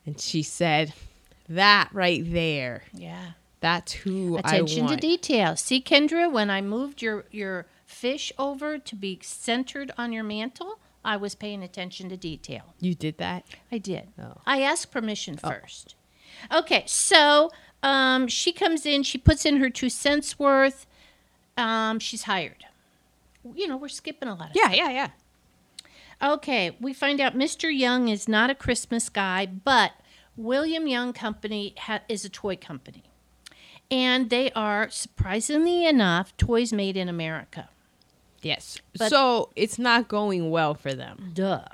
and 0.06 0.20
she 0.20 0.42
said, 0.44 0.94
"That 1.50 1.90
right 1.94 2.22
there, 2.26 2.84
Yeah. 2.94 3.32
that's 3.60 3.94
who 3.94 4.38
Attention 4.38 4.88
to 4.88 4.96
detail. 4.96 5.56
See, 5.56 5.82
Kendra, 5.82 6.32
when 6.32 6.50
I 6.50 6.62
moved 6.62 7.02
your 7.02 7.26
your 7.32 7.66
fish 7.86 8.32
over 8.38 8.78
to 8.80 8.96
be 8.96 9.20
centered 9.22 9.92
on 9.98 10.12
your 10.12 10.24
mantle, 10.24 10.80
I 11.04 11.18
was 11.18 11.36
paying 11.36 11.62
attention 11.64 12.10
to 12.10 12.18
detail. 12.18 12.74
you 12.80 12.96
did 12.96 13.18
that. 13.20 13.46
I 13.72 13.78
did. 13.78 14.10
Oh. 14.20 14.42
I 14.46 14.62
asked 14.62 14.92
permission 14.92 15.38
first. 15.38 15.96
Okay, 16.52 16.84
so 16.88 17.52
um, 17.84 18.28
she 18.28 18.52
comes 18.52 18.86
in, 18.86 19.04
she 19.04 19.18
puts 19.18 19.46
in 19.46 19.58
her 19.58 19.70
two 19.70 19.90
cents 19.90 20.38
worth. 20.40 20.88
Um, 21.58 22.00
she's 22.00 22.24
hired. 22.24 22.66
You 23.54 23.68
know, 23.68 23.78
we're 23.78 23.88
skipping 23.88 24.28
a 24.28 24.34
lot 24.36 24.50
of 24.50 24.56
Yeah, 24.56 24.72
yeah, 24.74 24.90
yeah. 24.90 25.10
Okay, 26.22 26.76
we 26.82 26.94
find 26.94 27.22
out 27.22 27.36
Mr. 27.38 27.74
Young 27.76 28.08
is 28.08 28.28
not 28.28 28.50
a 28.50 28.56
Christmas 28.56 29.08
guy, 29.10 29.46
but 29.46 29.92
William 30.38 30.88
Young 30.88 31.14
Company 31.14 31.74
ha- 31.78 32.02
is 32.10 32.26
a 32.26 32.30
toy 32.30 32.56
company. 32.56 33.04
And 33.92 34.30
they 34.30 34.52
are, 34.52 34.90
surprisingly 34.90 35.86
enough, 35.86 36.36
toys 36.38 36.74
made 36.74 36.98
in 36.98 37.08
America. 37.08 37.70
Yes. 38.42 38.80
But- 38.98 39.10
so 39.10 39.50
it's 39.56 39.78
not 39.80 40.08
going 40.08 40.50
well 40.50 40.74
for 40.74 40.94
them. 40.94 41.32
Duh. 41.34 41.66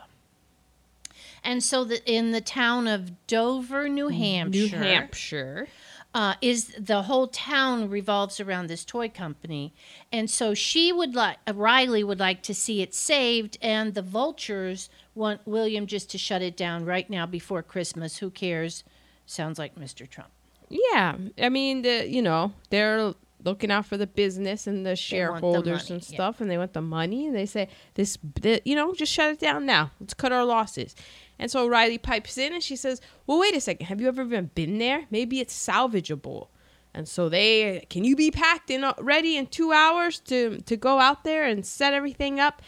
And 1.44 1.64
so 1.64 1.84
the, 1.84 2.06
in 2.12 2.32
the 2.32 2.42
town 2.42 2.88
of 2.88 3.26
Dover, 3.26 3.90
New 3.90 4.10
Hampshire, 4.10 4.60
New 4.60 4.68
Hampshire. 4.70 5.68
Uh, 6.14 6.36
is 6.42 6.74
the 6.78 7.04
whole 7.04 7.28
town 7.28 7.90
revolves 7.90 8.40
around 8.40 8.68
this 8.68 8.84
toy 8.84 9.08
company, 9.10 9.74
and 10.12 10.30
so 10.30 10.54
she 10.54 10.92
would 10.92 11.16
like 11.16 11.38
uh, 11.48 11.54
Riley 11.54 12.04
would 12.04 12.20
like 12.20 12.42
to 12.44 12.54
see 12.54 12.82
it 12.82 12.94
saved, 12.94 13.58
and 13.62 13.94
the 13.94 14.02
vultures 14.02 14.90
want 15.16 15.42
William 15.46 15.88
just 15.88 16.10
to 16.12 16.18
shut 16.18 16.42
it 16.42 16.58
down 16.58 16.86
right 16.86 17.10
now 17.10 17.26
before 17.26 17.64
Christmas. 17.64 18.18
Who 18.18 18.30
cares? 18.30 18.84
Sounds 19.26 19.58
like 19.58 19.76
Mr. 19.76 20.10
Trump. 20.10 20.32
Yeah, 20.70 21.18
I 21.42 21.50
mean, 21.50 21.82
the 21.82 22.08
you 22.08 22.22
know 22.22 22.54
they're 22.70 23.14
looking 23.44 23.72
out 23.72 23.86
for 23.86 23.98
the 23.98 24.08
business 24.08 24.68
and 24.68 24.86
the 24.86 24.92
the 24.92 24.96
shareholders 24.96 25.90
money, 25.90 26.00
and 26.02 26.10
yeah. 26.10 26.16
stuff, 26.16 26.42
and 26.42 26.52
they 26.52 26.58
want 26.58 26.74
the 26.74 26.82
money, 26.82 27.28
and 27.28 27.36
they 27.36 27.46
say 27.46 27.70
this, 27.96 28.18
the, 28.42 28.62
you 28.66 28.76
know, 28.76 28.94
just 28.94 29.12
shut 29.12 29.32
it 29.32 29.40
down 29.40 29.66
now. 29.66 29.92
Let's 30.00 30.14
cut 30.14 30.32
our 30.32 30.46
losses. 30.46 30.96
And 31.40 31.50
so 31.50 31.68
Riley 31.68 31.98
pipes 31.98 32.38
in 32.38 32.54
and 32.54 32.62
she 32.62 32.76
says, 32.76 33.02
"Well, 33.26 33.40
wait 33.40 33.56
a 33.56 33.62
second. 33.62 33.88
Have 33.88 34.00
you 34.00 34.08
ever 34.08 34.22
even 34.22 34.52
been 34.54 34.78
there? 34.78 35.06
Maybe 35.10 35.40
it's 35.40 35.58
salvageable." 35.58 36.50
And 36.94 37.08
so 37.08 37.30
they, 37.30 37.86
can 37.90 38.04
you 38.04 38.16
be 38.16 38.32
packed 38.32 38.70
and 38.70 38.84
uh, 38.84 38.94
ready 39.00 39.38
in 39.38 39.48
two 39.48 39.72
hours 39.72 40.20
to 40.22 40.60
to 40.60 40.78
go 40.78 41.00
out 41.00 41.24
there 41.24 41.46
and 41.46 41.66
set 41.66 41.94
everything 41.94 42.40
up? 42.40 42.62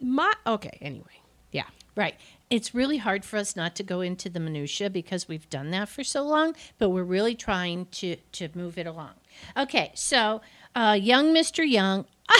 My 0.00 0.32
okay. 0.46 0.76
Anyway, 0.80 1.22
yeah. 1.52 1.66
Right. 1.96 2.16
It's 2.50 2.74
really 2.74 2.98
hard 2.98 3.24
for 3.24 3.38
us 3.38 3.56
not 3.56 3.74
to 3.76 3.82
go 3.82 4.02
into 4.02 4.28
the 4.28 4.40
minutia 4.40 4.90
because 4.90 5.26
we've 5.26 5.48
done 5.48 5.70
that 5.70 5.88
for 5.88 6.04
so 6.04 6.22
long, 6.22 6.54
but 6.76 6.90
we're 6.90 7.02
really 7.04 7.34
trying 7.34 7.86
to 7.92 8.16
to 8.32 8.48
move 8.54 8.76
it 8.76 8.86
along. 8.86 9.14
Okay, 9.56 9.92
so 9.94 10.40
uh, 10.74 10.96
young 11.00 11.34
Mr. 11.34 11.68
Young 11.68 12.06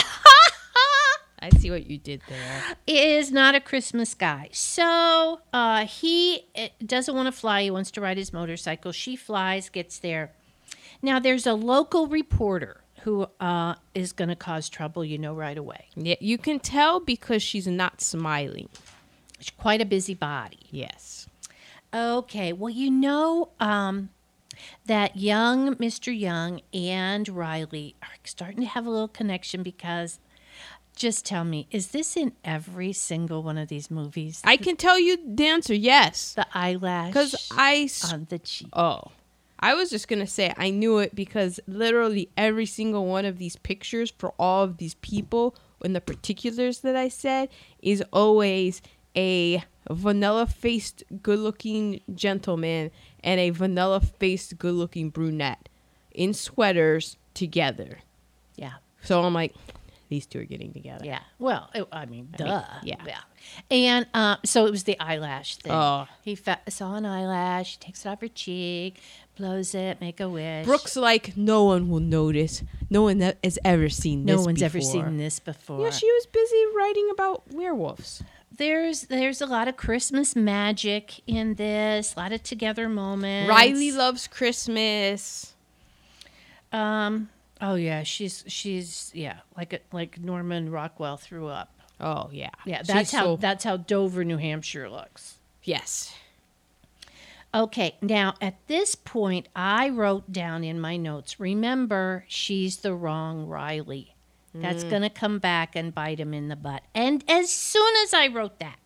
I 1.43 1.49
see 1.49 1.69
what 1.69 1.89
you 1.89 1.97
did 1.97 2.21
there. 2.29 2.63
is 2.87 3.29
not 3.29 3.53
a 3.53 3.59
Christmas 3.59 4.13
guy. 4.13 4.47
So 4.53 5.41
uh, 5.51 5.85
he 5.85 6.45
uh, 6.55 6.69
doesn't 6.85 7.13
want 7.13 7.27
to 7.27 7.33
fly. 7.33 7.63
He 7.63 7.71
wants 7.71 7.91
to 7.91 8.01
ride 8.01 8.17
his 8.17 8.31
motorcycle. 8.31 8.93
She 8.93 9.17
flies, 9.17 9.67
gets 9.67 9.99
there. 9.99 10.31
Now, 11.01 11.19
there's 11.19 11.45
a 11.45 11.53
local 11.53 12.07
reporter 12.07 12.81
who 13.01 13.27
uh, 13.41 13.75
is 13.93 14.13
going 14.13 14.29
to 14.29 14.37
cause 14.37 14.69
trouble, 14.69 15.03
you 15.03 15.17
know, 15.17 15.33
right 15.33 15.57
away. 15.57 15.87
Yeah, 15.97 16.15
you 16.21 16.37
can 16.37 16.59
tell 16.61 17.01
because 17.01 17.43
she's 17.43 17.67
not 17.67 17.99
smiling. 17.99 18.69
She's 19.39 19.49
quite 19.49 19.81
a 19.81 19.85
busybody. 19.85 20.59
Yes. 20.71 21.27
Okay, 21.93 22.53
well, 22.53 22.69
you 22.69 22.89
know 22.89 23.49
um, 23.59 24.09
that 24.85 25.17
young 25.17 25.75
Mr. 25.75 26.17
Young 26.17 26.61
and 26.73 27.27
Riley 27.29 27.95
are 28.01 28.09
starting 28.23 28.61
to 28.61 28.67
have 28.67 28.85
a 28.85 28.89
little 28.89 29.07
connection 29.07 29.63
because 29.63 30.19
just 30.95 31.25
tell 31.25 31.43
me, 31.43 31.67
is 31.71 31.87
this 31.87 32.15
in 32.15 32.33
every 32.43 32.93
single 32.93 33.41
one 33.41 33.57
of 33.57 33.67
these 33.67 33.89
movies? 33.89 34.41
I 34.43 34.57
can 34.57 34.75
tell 34.75 34.99
you 34.99 35.17
the 35.25 35.47
answer, 35.47 35.73
yes. 35.73 36.33
the 36.35 36.45
eyelash 36.53 37.07
Because 37.09 37.51
I. 37.57 37.75
s- 37.85 38.11
on 38.13 38.27
the 38.29 38.39
cheek. 38.39 38.69
oh. 38.73 39.01
I 39.59 39.75
was 39.75 39.89
just 39.89 40.09
going 40.09 40.19
to 40.19 40.27
say 40.27 40.53
I 40.57 40.71
knew 40.71 40.97
it 40.97 41.15
because 41.15 41.57
literally 41.67 42.27
every 42.35 42.65
single 42.65 43.05
one 43.05 43.23
of 43.23 43.37
these 43.37 43.55
pictures 43.55 44.11
for 44.17 44.33
all 44.37 44.63
of 44.65 44.75
these 44.77 44.95
people 44.95 45.55
and 45.85 45.95
the 45.95 46.01
particulars 46.01 46.79
that 46.81 46.97
I 46.97 47.07
said 47.07 47.47
is 47.81 48.03
always 48.11 48.81
a 49.15 49.63
vanilla 49.89 50.47
faced 50.47 51.03
good 51.21 51.39
looking 51.39 52.01
gentleman 52.13 52.91
and 53.23 53.39
a 53.39 53.49
vanilla 53.51 53.99
faced 54.01 54.57
good 54.57 54.73
looking 54.73 55.09
brunette 55.09 55.69
in 56.13 56.33
sweaters 56.33 57.17
together. 57.33 57.99
Yeah. 58.55 58.73
So 59.01 59.21
I'm 59.23 59.33
like, 59.33 59.53
these 60.09 60.25
two 60.25 60.39
are 60.41 60.45
getting 60.45 60.71
together. 60.73 61.05
Yeah. 61.05 61.19
Well, 61.39 61.69
it, 61.73 61.87
I 61.91 62.05
mean, 62.05 62.29
duh. 62.37 62.63
yeah. 62.83 62.95
Yeah. 63.05 63.19
And 63.71 64.05
uh, 64.13 64.37
so 64.45 64.65
it 64.65 64.71
was 64.71 64.83
the 64.83 64.99
eyelash 64.99 65.57
thing. 65.57 65.71
Oh. 65.73 66.07
He 66.23 66.35
fa- 66.35 66.61
saw 66.69 66.95
an 66.95 67.05
eyelash, 67.05 67.71
She 67.71 67.77
takes 67.79 68.05
it 68.05 68.09
off 68.09 68.21
her 68.21 68.27
cheek, 68.27 68.99
blows 69.35 69.73
it, 69.73 69.99
make 69.99 70.19
a 70.19 70.29
wish. 70.29 70.65
Brooks 70.65 70.95
like 70.95 71.35
no 71.35 71.63
one 71.63 71.89
will 71.89 71.99
notice. 71.99 72.63
No 72.89 73.01
one 73.01 73.17
that 73.19 73.39
has 73.43 73.57
ever 73.65 73.89
seen 73.89 74.25
this 74.25 74.33
before. 74.35 74.43
no 74.43 74.45
one's 74.45 74.61
ever 74.61 74.81
seen 74.81 75.17
this 75.17 75.39
before. 75.39 75.81
Yeah, 75.81 75.89
she 75.89 76.05
was 76.05 76.25
busy 76.27 76.63
writing 76.75 77.09
about 77.11 77.51
werewolves. 77.51 78.23
There's 78.57 79.01
there's 79.03 79.41
a 79.41 79.45
lot 79.45 79.67
of 79.67 79.77
Christmas 79.77 80.35
magic 80.35 81.21
in 81.27 81.55
this, 81.55 82.15
a 82.15 82.19
lot 82.19 82.31
of 82.31 82.43
together 82.43 82.87
moments. 82.89 83.49
Riley 83.49 83.91
loves 83.91 84.27
Christmas. 84.27 85.53
Um. 86.71 87.29
Oh 87.61 87.75
yeah, 87.75 88.03
she's 88.03 88.43
she's 88.47 89.11
yeah, 89.13 89.39
like 89.55 89.73
a, 89.73 89.79
like 89.91 90.19
Norman 90.19 90.69
Rockwell 90.71 91.17
threw 91.17 91.47
up. 91.47 91.69
Oh 91.99 92.29
yeah, 92.33 92.49
Yeah, 92.65 92.79
She's 92.79 92.87
that's 92.87 93.11
how 93.11 93.23
so- 93.23 93.35
that's 93.37 93.63
how 93.63 93.77
Dover, 93.77 94.23
New 94.25 94.37
Hampshire 94.37 94.89
looks. 94.89 95.37
yes. 95.63 96.13
Okay, 97.55 97.95
now 98.01 98.33
at 98.41 98.55
this 98.65 98.95
point, 98.95 99.47
I 99.55 99.87
wrote 99.89 100.31
down 100.31 100.63
in 100.63 100.81
my 100.81 100.97
notes 100.97 101.39
remember, 101.39 102.25
she's 102.27 102.77
the 102.77 102.95
wrong 102.95 103.45
Riley. 103.45 104.12
That's 104.55 104.83
mm. 104.83 104.89
going 104.89 105.01
to 105.01 105.09
come 105.09 105.39
back 105.39 105.75
and 105.75 105.93
bite 105.93 106.19
him 106.19 106.33
in 106.33 106.47
the 106.47 106.55
butt. 106.55 106.83
And 106.93 107.23
as 107.27 107.49
soon 107.49 107.93
as 108.03 108.13
I 108.13 108.27
wrote 108.27 108.59
that, 108.59 108.77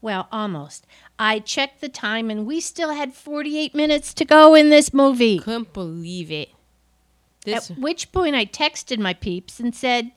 well, 0.00 0.28
almost, 0.30 0.86
I 1.18 1.38
checked 1.38 1.80
the 1.80 1.88
time 1.88 2.30
and 2.30 2.46
we 2.46 2.60
still 2.60 2.90
had 2.90 3.14
48 3.14 3.74
minutes 3.74 4.12
to 4.14 4.24
go 4.24 4.54
in 4.54 4.68
this 4.68 4.92
movie. 4.92 5.38
Couldn't 5.38 5.72
believe 5.72 6.30
it. 6.30 6.50
This 7.44 7.70
At 7.70 7.78
which 7.78 8.12
point 8.12 8.36
I 8.36 8.44
texted 8.44 8.98
my 8.98 9.14
peeps 9.14 9.58
and 9.58 9.74
said, 9.74 10.12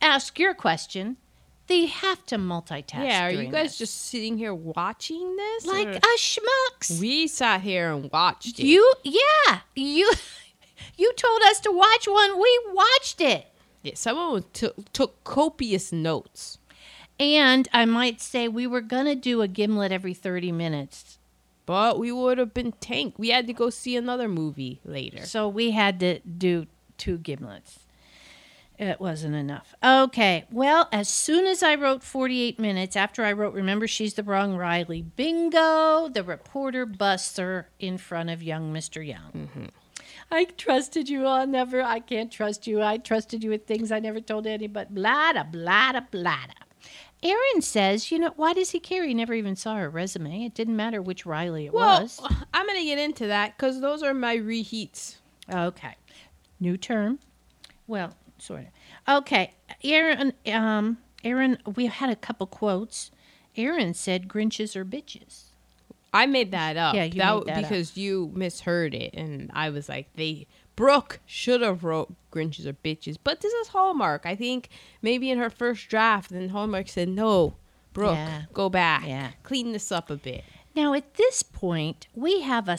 Ask 0.00 0.38
your 0.38 0.54
question. 0.54 1.18
They 1.66 1.86
have 1.86 2.24
to 2.26 2.36
multitask. 2.36 3.04
yeah. 3.04 3.26
Are 3.26 3.30
you 3.30 3.48
guys 3.48 3.70
this. 3.70 3.78
just 3.78 4.06
sitting 4.06 4.36
here 4.36 4.54
watching 4.54 5.36
this? 5.36 5.66
like 5.66 5.88
or- 5.88 5.96
us 5.96 6.18
schmucks? 6.18 7.00
we 7.00 7.28
sat 7.28 7.60
here 7.60 7.92
and 7.92 8.10
watched 8.10 8.58
it. 8.58 8.64
You, 8.64 8.94
yeah, 9.04 9.60
you, 9.74 10.12
you 10.96 11.12
told 11.14 11.42
us 11.42 11.60
to 11.60 11.70
watch 11.70 12.08
one. 12.08 12.40
We 12.40 12.60
watched 12.72 13.20
it, 13.20 13.46
yeah, 13.82 13.92
someone 13.94 14.44
took 14.52 14.92
took 14.92 15.22
copious 15.24 15.92
notes. 15.92 16.58
and 17.20 17.68
I 17.72 17.84
might 17.84 18.20
say 18.20 18.48
we 18.48 18.66
were 18.66 18.80
gonna 18.80 19.14
do 19.14 19.42
a 19.42 19.48
gimlet 19.48 19.92
every 19.92 20.14
thirty 20.14 20.52
minutes, 20.52 21.18
But 21.66 21.98
we 21.98 22.10
would 22.12 22.38
have 22.38 22.52
been 22.54 22.72
tanked. 22.80 23.18
We 23.18 23.28
had 23.30 23.46
to 23.46 23.52
go 23.52 23.70
see 23.70 23.96
another 23.96 24.28
movie 24.28 24.80
later. 24.84 25.24
so 25.26 25.48
we 25.48 25.70
had 25.72 26.00
to 26.00 26.18
do 26.20 26.66
two 26.98 27.18
gimlets. 27.18 27.78
It 28.78 28.98
wasn't 29.00 29.36
enough. 29.36 29.74
Okay. 29.84 30.44
Well, 30.50 30.88
as 30.90 31.08
soon 31.08 31.46
as 31.46 31.62
I 31.62 31.76
wrote 31.76 32.02
48 32.02 32.58
minutes, 32.58 32.96
after 32.96 33.22
I 33.24 33.30
wrote 33.32 33.54
Remember 33.54 33.86
She's 33.86 34.14
the 34.14 34.24
Wrong 34.24 34.56
Riley, 34.56 35.02
bingo, 35.02 36.08
the 36.08 36.24
reporter 36.24 36.84
busts 36.84 37.36
her 37.36 37.68
in 37.78 37.96
front 37.98 38.30
of 38.30 38.42
young 38.42 38.72
Mr. 38.72 39.06
Young. 39.06 39.30
Mm-hmm. 39.36 39.66
I 40.32 40.44
trusted 40.44 41.10
you. 41.10 41.26
I'll 41.26 41.46
never, 41.46 41.82
I 41.82 42.00
can't 42.00 42.32
trust 42.32 42.66
you. 42.66 42.82
I 42.82 42.96
trusted 42.96 43.44
you 43.44 43.50
with 43.50 43.66
things 43.66 43.92
I 43.92 44.00
never 44.00 44.20
told 44.20 44.46
anybody. 44.46 44.88
Blah, 44.90 45.34
da, 45.34 45.42
blah, 45.44 45.92
da, 45.92 46.00
blah, 46.10 46.46
da. 46.46 46.88
Aaron 47.22 47.60
says, 47.60 48.10
you 48.10 48.18
know, 48.18 48.32
why 48.36 48.52
does 48.54 48.70
he 48.70 48.80
care? 48.80 49.04
He 49.06 49.14
never 49.14 49.34
even 49.34 49.54
saw 49.54 49.76
her 49.76 49.88
resume. 49.90 50.44
It 50.44 50.54
didn't 50.54 50.74
matter 50.74 51.00
which 51.00 51.24
Riley 51.26 51.66
it 51.66 51.72
Well, 51.74 52.00
was. 52.02 52.20
I'm 52.52 52.66
gonna 52.66 52.82
get 52.82 52.98
into 52.98 53.28
that 53.28 53.56
because 53.56 53.80
those 53.80 54.02
are 54.02 54.14
my 54.14 54.36
reheats. 54.36 55.16
Okay. 55.52 55.94
New 56.58 56.76
term. 56.76 57.20
Well, 57.86 58.16
sort 58.38 58.62
of. 58.62 59.16
Okay. 59.18 59.52
Aaron, 59.84 60.32
um, 60.46 60.98
Aaron, 61.22 61.58
we 61.76 61.86
had 61.86 62.10
a 62.10 62.16
couple 62.16 62.46
quotes. 62.48 63.10
Aaron 63.56 63.94
said 63.94 64.26
Grinches 64.28 64.74
are 64.74 64.84
bitches. 64.84 65.44
I 66.12 66.26
made 66.26 66.50
that 66.52 66.76
up. 66.76 66.94
Yeah, 66.94 67.04
you 67.04 67.14
that, 67.20 67.34
made 67.36 67.46
that 67.46 67.56
up. 67.56 67.62
because 67.70 67.96
you 67.96 68.30
misheard 68.34 68.94
it, 68.94 69.14
and 69.14 69.50
I 69.54 69.70
was 69.70 69.88
like, 69.88 70.08
they 70.14 70.46
Brooke 70.76 71.20
should 71.26 71.60
have 71.60 71.84
wrote 71.84 72.12
Grinches 72.30 72.66
or 72.66 72.72
bitches, 72.72 73.16
but 73.22 73.40
this 73.40 73.52
is 73.52 73.68
Hallmark. 73.68 74.22
I 74.24 74.34
think 74.34 74.68
maybe 75.02 75.30
in 75.30 75.38
her 75.38 75.50
first 75.50 75.88
draft, 75.88 76.30
then 76.30 76.48
Hallmark 76.50 76.88
said, 76.88 77.08
no, 77.08 77.56
Brooke, 77.92 78.14
Yeah. 78.16 78.42
go 78.54 78.68
back, 78.70 79.06
Yeah. 79.06 79.32
clean 79.42 79.72
this 79.72 79.92
up 79.92 80.08
a 80.10 80.16
bit. 80.16 80.44
Now, 80.74 80.94
at 80.94 81.14
this 81.14 81.42
point, 81.42 82.06
we 82.14 82.40
have 82.40 82.68
a 82.68 82.78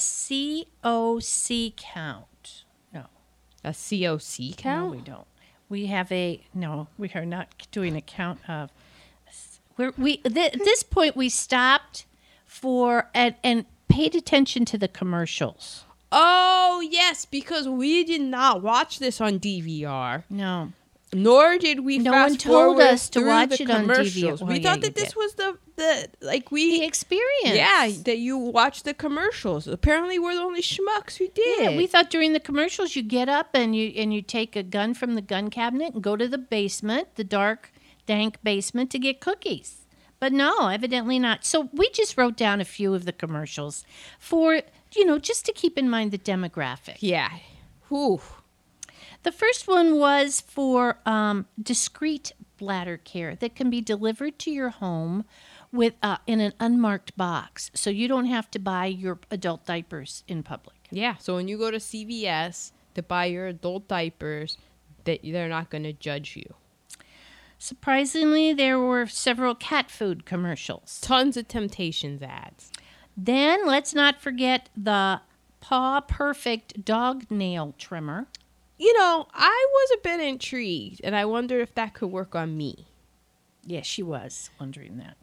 COC 0.84 1.74
count. 1.78 2.64
No, 2.94 3.06
A 3.64 3.70
COC 3.72 4.66
no, 4.66 4.88
we 4.88 4.98
don't. 5.02 5.28
We 5.70 5.86
have 5.88 6.12
a, 6.12 6.44
no, 6.54 6.88
we 6.98 7.12
are 7.16 7.26
not 7.26 7.68
doing 7.72 7.96
a 7.96 8.02
count 8.02 8.40
of. 8.50 8.72
We're, 9.78 9.94
we 9.98 10.18
th- 10.18 10.54
at 10.54 10.60
this 10.60 10.84
point, 10.84 11.16
we 11.16 11.30
stopped 11.30 12.06
for, 12.54 13.10
and, 13.14 13.36
and 13.44 13.66
paid 13.88 14.14
attention 14.16 14.64
to 14.66 14.78
the 14.78 14.88
commercials. 14.88 15.86
Oh 16.12 16.88
yes, 16.88 17.26
because 17.26 17.68
we 17.68 18.04
did 18.04 18.22
not 18.22 18.62
watch 18.62 19.00
this 19.00 19.20
on 19.20 19.40
DVR. 19.40 20.24
No. 20.30 20.72
Nor 21.16 21.58
did 21.60 21.80
we 21.82 21.98
No 22.00 22.12
fast 22.12 22.30
one 22.32 22.38
told 22.38 22.80
us 22.80 23.10
to 23.10 23.26
watch 23.26 23.50
the 23.58 23.64
it 23.64 23.70
on 23.72 23.86
DVR. 23.86 23.96
commercials. 23.96 24.42
Well, 24.42 24.50
we 24.50 24.60
yeah, 24.60 24.70
thought 24.72 24.82
that 24.82 24.96
this 24.96 25.10
did. 25.10 25.16
was 25.16 25.34
the 25.36 25.58
the 25.76 26.10
like 26.22 26.50
The 26.50 26.54
we 26.54 26.84
experience. 26.84 27.56
yeah 27.58 27.90
that 28.06 28.18
you 28.20 28.38
watch 28.38 28.84
the 28.84 28.94
commercials. 28.94 29.68
Apparently, 29.68 30.20
we're 30.20 30.36
the 30.36 30.42
only 30.42 30.62
schmucks 30.62 31.18
who 31.18 31.28
did. 31.30 31.62
Yeah, 31.72 31.78
we 31.78 31.88
thought 31.88 32.10
during 32.12 32.34
the 32.34 32.40
commercials 32.40 32.96
you 32.96 33.02
get 33.04 33.28
up 33.30 33.50
and 33.56 33.76
you 33.76 33.92
and 33.96 34.14
you 34.14 34.22
take 34.22 34.56
a 34.56 34.64
gun 34.64 34.94
from 34.94 35.16
the 35.16 35.22
gun 35.22 35.50
cabinet 35.50 35.94
and 35.96 36.04
go 36.04 36.16
to 36.16 36.28
the 36.28 36.38
basement, 36.38 37.16
the 37.16 37.24
dark, 37.24 37.72
dank 38.06 38.38
basement 38.44 38.90
to 38.92 39.00
get 39.00 39.20
cookies. 39.20 39.83
But 40.24 40.32
no, 40.32 40.70
evidently 40.70 41.20
not. 41.20 41.44
So 41.44 41.68
we 41.74 41.90
just 41.90 42.18
wrote 42.18 42.38
down 42.38 42.62
a 42.62 42.64
few 42.64 42.94
of 42.94 43.04
the 43.04 43.12
commercials 43.12 43.84
for, 44.18 44.62
you 44.96 45.04
know, 45.04 45.20
just 45.20 45.46
to 45.48 45.52
keep 45.52 45.78
in 45.78 45.90
mind 45.90 46.12
the 46.12 46.18
demographic. 46.18 46.96
yeah. 47.02 47.40
Whew. 47.90 48.22
The 49.24 49.34
first 49.34 49.68
one 49.68 50.00
was 50.00 50.40
for 50.40 51.00
um, 51.06 51.48
discreet 51.62 52.32
bladder 52.58 52.96
care 52.96 53.36
that 53.36 53.54
can 53.54 53.70
be 53.70 53.82
delivered 53.82 54.40
to 54.40 54.50
your 54.50 54.70
home 54.70 55.26
with 55.74 55.96
uh, 56.02 56.20
in 56.26 56.40
an 56.40 56.54
unmarked 56.58 57.18
box, 57.18 57.70
so 57.74 57.90
you 57.90 58.08
don't 58.08 58.28
have 58.28 58.50
to 58.52 58.60
buy 58.60 58.86
your 58.86 59.20
adult 59.30 59.66
diapers 59.66 60.24
in 60.30 60.42
public. 60.42 60.78
Yeah. 60.90 61.18
So 61.18 61.36
when 61.36 61.50
you 61.50 61.58
go 61.58 61.70
to 61.70 61.80
CVS 61.80 62.72
to 62.96 63.04
buy 63.04 63.26
your 63.26 63.48
adult 63.48 63.90
diapers, 63.90 64.58
that 65.04 65.20
they're 65.22 65.50
not 65.50 65.70
going 65.70 65.84
to 65.84 65.92
judge 65.92 66.38
you. 66.38 66.54
Surprisingly, 67.64 68.52
there 68.52 68.78
were 68.78 69.08
several 69.08 69.56
cat 69.56 69.90
food 69.90 70.26
commercials. 70.26 71.00
Tons 71.00 71.38
of 71.38 71.48
Temptations 71.48 72.22
ads. 72.22 72.74
Then 73.16 73.66
let's 73.66 73.96
not 73.96 74.22
forget 74.22 74.68
the 74.76 75.22
Paw 75.62 76.02
Perfect 76.02 76.84
dog 76.84 77.32
nail 77.32 77.74
trimmer. 77.78 78.28
You 78.78 78.94
know, 79.00 79.28
I 79.34 79.68
was 79.72 79.92
a 79.94 80.02
bit 80.04 80.20
intrigued, 80.20 81.00
and 81.06 81.16
I 81.16 81.24
wondered 81.24 81.62
if 81.62 81.74
that 81.76 81.94
could 81.94 82.10
work 82.10 82.36
on 82.36 82.58
me. 82.58 82.86
Yes, 83.66 83.86
she 83.86 84.04
was 84.04 84.50
wondering 84.60 84.98
that. 84.98 85.16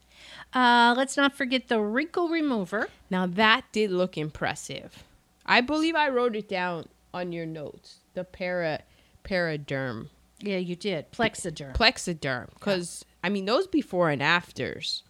Uh, 0.58 0.94
let's 0.96 1.18
not 1.18 1.36
forget 1.36 1.68
the 1.68 1.82
wrinkle 1.82 2.30
remover. 2.30 2.88
Now 3.10 3.26
that 3.26 3.64
did 3.70 3.90
look 3.90 4.16
impressive. 4.16 5.04
I 5.44 5.60
believe 5.60 5.94
I 5.94 6.08
wrote 6.08 6.34
it 6.34 6.48
down 6.48 6.86
on 7.12 7.32
your 7.32 7.44
notes. 7.44 7.98
The 8.14 8.24
para 8.24 8.80
paraderm 9.24 10.08
Yeah, 10.40 10.56
you 10.58 10.76
did. 10.76 11.10
Plexiderm. 11.12 11.74
plexiderm 11.74 12.48
because 12.54 13.04
I 13.22 13.28
mean 13.28 13.44
those 13.44 13.66
before 13.66 14.10
and 14.10 14.22
afters. 14.22 15.02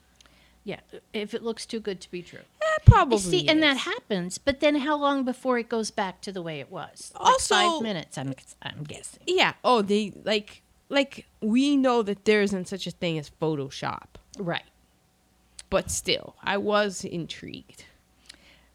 yeah, 0.64 0.80
if 1.12 1.34
it 1.34 1.42
looks 1.42 1.64
too 1.66 1.80
good 1.80 2.00
to 2.02 2.10
be 2.10 2.20
true. 2.22 2.40
Eh, 2.60 2.78
probably. 2.84 3.16
You 3.16 3.22
see, 3.22 3.48
and 3.48 3.62
that 3.62 3.78
happens, 3.78 4.38
but 4.38 4.60
then 4.60 4.76
how 4.76 4.96
long 4.96 5.24
before 5.24 5.58
it 5.58 5.68
goes 5.68 5.90
back 5.90 6.20
to 6.22 6.32
the 6.32 6.42
way 6.42 6.60
it 6.60 6.70
was? 6.70 7.12
Like 7.14 7.24
Also- 7.24 7.54
five 7.54 7.82
minutes, 7.82 8.18
I'm, 8.18 8.34
I'm 8.62 8.82
guessing. 8.84 9.20
yeah. 9.26 9.54
Oh, 9.64 9.82
they 9.82 10.12
like 10.24 10.62
like 10.88 11.26
we 11.40 11.76
know 11.76 12.02
that 12.02 12.24
there 12.24 12.42
isn't 12.42 12.66
such 12.68 12.86
a 12.86 12.90
thing 12.90 13.16
as 13.18 13.30
Photoshop, 13.40 14.08
Right. 14.38 14.64
but 15.70 15.90
still, 15.90 16.34
I 16.42 16.56
was 16.56 17.04
intrigued. 17.04 17.84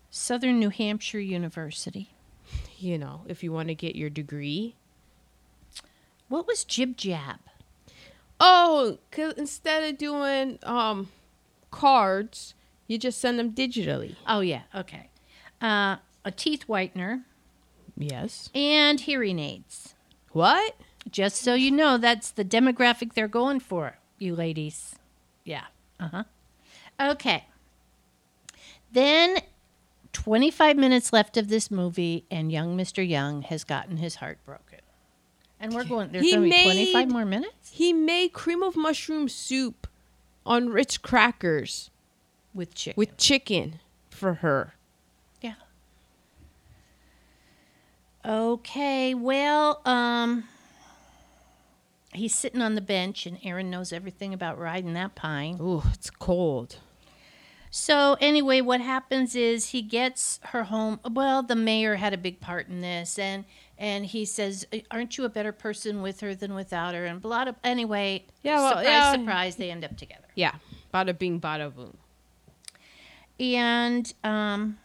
Southern 0.09 0.59
New 0.59 0.69
Hampshire 0.69 1.19
University. 1.19 2.09
You 2.79 2.97
know, 2.97 3.21
if 3.27 3.43
you 3.43 3.51
want 3.51 3.67
to 3.67 3.75
get 3.75 3.95
your 3.95 4.09
degree. 4.09 4.75
What 6.29 6.47
was 6.47 6.63
Jib 6.63 6.97
Jab? 6.97 7.37
Oh, 8.39 8.97
cause 9.11 9.33
instead 9.37 9.83
of 9.83 9.97
doing 9.97 10.59
um 10.63 11.09
cards, 11.71 12.53
you 12.87 12.97
just 12.97 13.19
send 13.19 13.39
them 13.39 13.51
digitally. 13.53 14.15
Oh, 14.27 14.39
yeah, 14.41 14.63
okay. 14.73 15.09
Uh, 15.61 15.97
a 16.23 16.31
teeth 16.31 16.65
whitener 16.67 17.23
Yes. 17.97 18.49
and 18.53 18.99
hearing 18.99 19.39
aids. 19.39 19.95
What? 20.31 20.75
Just 21.09 21.37
so 21.41 21.53
you 21.53 21.71
know, 21.71 21.97
that's 21.97 22.31
the 22.31 22.43
demographic 22.43 23.13
they're 23.13 23.27
going 23.27 23.59
for, 23.59 23.97
you 24.19 24.35
ladies. 24.35 24.95
Yeah. 25.43 25.65
Uh 25.99 26.09
huh. 26.09 26.23
Okay. 26.99 27.45
Then 28.91 29.37
25 30.13 30.75
minutes 30.77 31.13
left 31.13 31.37
of 31.37 31.47
this 31.49 31.69
movie, 31.69 32.25
and 32.31 32.51
young 32.51 32.77
Mr. 32.77 33.07
Young 33.07 33.43
has 33.43 33.63
gotten 33.63 33.97
his 33.97 34.15
heart 34.15 34.39
broken. 34.45 34.74
And 35.65 35.73
we're 35.73 35.83
going, 35.83 36.11
there's 36.11 36.23
He 36.23 36.31
going 36.35 36.51
to 36.51 36.55
be 36.55 36.63
25 36.63 37.09
more 37.11 37.25
minutes 37.25 37.71
He 37.71 37.91
made 37.91 38.33
cream 38.33 38.61
of 38.61 38.75
mushroom 38.75 39.27
soup 39.27 39.87
on 40.45 40.69
Ritz 40.69 40.99
crackers 40.99 41.89
with 42.53 42.75
chicken. 42.75 42.93
with 42.99 43.17
chicken 43.17 43.79
for 44.11 44.35
her. 44.35 44.75
Yeah. 45.41 45.55
Okay, 48.23 49.15
well, 49.15 49.81
um 49.85 50.43
he's 52.13 52.35
sitting 52.35 52.61
on 52.61 52.75
the 52.75 52.81
bench 52.81 53.25
and 53.25 53.39
Aaron 53.43 53.71
knows 53.71 53.91
everything 53.91 54.35
about 54.35 54.59
riding 54.59 54.93
that 54.93 55.15
pine. 55.15 55.57
Ooh, 55.59 55.81
it's 55.91 56.11
cold. 56.11 56.77
So 57.71 58.17
anyway, 58.21 58.61
what 58.61 58.81
happens 58.81 59.35
is 59.35 59.69
he 59.69 59.81
gets 59.81 60.39
her 60.43 60.65
home. 60.65 60.99
Well, 61.11 61.41
the 61.41 61.55
mayor 61.55 61.95
had 61.95 62.13
a 62.13 62.17
big 62.17 62.39
part 62.39 62.67
in 62.69 62.81
this 62.81 63.17
and 63.17 63.45
and 63.77 64.05
he 64.05 64.25
says, 64.25 64.65
"Aren't 64.91 65.17
you 65.17 65.25
a 65.25 65.29
better 65.29 65.51
person 65.51 66.01
with 66.01 66.21
her 66.21 66.33
than 66.35 66.53
without 66.55 66.93
her?" 66.93 67.05
and 67.05 67.21
blah 67.21 67.45
blah. 67.45 67.53
Anyway, 67.63 68.25
Yeah, 68.43 68.57
well, 68.57 68.69
surprise 68.69 68.85
yeah. 68.85 69.11
surprise, 69.13 69.55
they 69.57 69.71
end 69.71 69.83
up 69.85 69.97
together. 69.97 70.27
Yeah, 70.35 70.55
bada 70.93 71.17
bing, 71.17 71.39
bada 71.39 71.73
boom. 71.73 71.97
And 73.39 74.11
um 74.23 74.77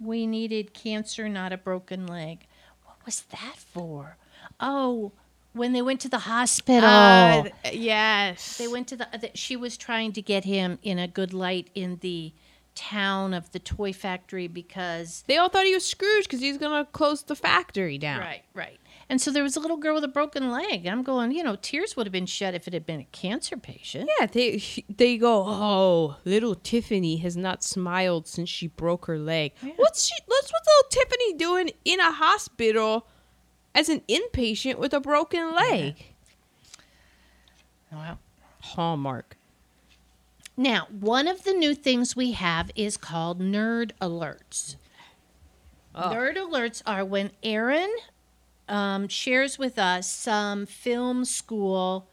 we 0.00 0.26
needed 0.26 0.74
cancer, 0.74 1.28
not 1.28 1.52
a 1.52 1.56
broken 1.58 2.06
leg. 2.06 2.46
What 2.84 2.96
was 3.04 3.22
that 3.32 3.56
for? 3.56 4.16
Oh, 4.60 5.12
when 5.52 5.72
they 5.72 5.82
went 5.82 6.00
to 6.02 6.08
the 6.08 6.18
hospital. 6.20 6.88
Uh, 6.88 7.44
yes. 7.72 8.58
they 8.58 8.68
went 8.68 8.86
to 8.88 8.96
the, 8.96 9.08
the. 9.20 9.30
She 9.34 9.56
was 9.56 9.76
trying 9.76 10.12
to 10.12 10.22
get 10.22 10.44
him 10.44 10.78
in 10.82 10.98
a 11.00 11.08
good 11.08 11.32
light 11.34 11.68
in 11.74 11.98
the 12.00 12.32
town 12.78 13.34
of 13.34 13.50
the 13.50 13.58
toy 13.58 13.92
factory 13.92 14.46
because. 14.46 15.24
They 15.26 15.36
all 15.36 15.48
thought 15.48 15.66
he 15.66 15.74
was 15.74 15.84
Scrooge 15.84 16.24
because 16.24 16.40
he's 16.40 16.58
gonna 16.58 16.86
close 16.86 17.22
the 17.22 17.34
factory 17.34 17.98
down. 17.98 18.20
Right, 18.20 18.42
right. 18.54 18.78
And 19.10 19.20
so 19.20 19.30
there 19.30 19.42
was 19.42 19.56
a 19.56 19.60
little 19.60 19.78
girl 19.78 19.94
with 19.94 20.04
a 20.04 20.08
broken 20.08 20.50
leg. 20.50 20.86
I'm 20.86 21.02
going, 21.02 21.32
you 21.32 21.42
know, 21.42 21.56
tears 21.56 21.96
would 21.96 22.06
have 22.06 22.12
been 22.12 22.26
shed 22.26 22.54
if 22.54 22.68
it 22.68 22.74
had 22.74 22.84
been 22.84 23.00
a 23.00 23.06
cancer 23.10 23.56
patient. 23.56 24.10
Yeah, 24.20 24.26
they 24.26 24.62
they 24.88 25.16
go. 25.16 25.44
Oh, 25.46 26.16
little 26.24 26.54
Tiffany 26.54 27.16
has 27.18 27.36
not 27.36 27.64
smiled 27.64 28.28
since 28.28 28.48
she 28.50 28.66
broke 28.68 29.06
her 29.06 29.18
leg. 29.18 29.52
Yeah. 29.62 29.72
What's 29.76 30.06
she? 30.06 30.14
What's 30.26 30.52
what's 30.52 30.68
little 30.68 30.90
Tiffany 30.90 31.32
doing 31.34 31.70
in 31.84 32.00
a 32.00 32.12
hospital 32.12 33.08
as 33.74 33.88
an 33.88 34.02
inpatient 34.08 34.76
with 34.76 34.92
a 34.92 35.00
broken 35.00 35.54
leg? 35.54 35.96
Wow. 37.90 38.18
Hallmark. 38.60 39.37
Now, 40.58 40.88
one 40.90 41.28
of 41.28 41.44
the 41.44 41.52
new 41.52 41.72
things 41.72 42.16
we 42.16 42.32
have 42.32 42.72
is 42.74 42.96
called 42.96 43.40
nerd 43.40 43.92
alerts. 44.02 44.74
Oh. 45.94 46.10
Nerd 46.10 46.36
alerts 46.36 46.82
are 46.84 47.04
when 47.04 47.30
Aaron 47.44 47.88
um, 48.68 49.06
shares 49.06 49.56
with 49.56 49.78
us 49.78 50.10
some 50.10 50.66
film 50.66 51.24
school 51.24 52.10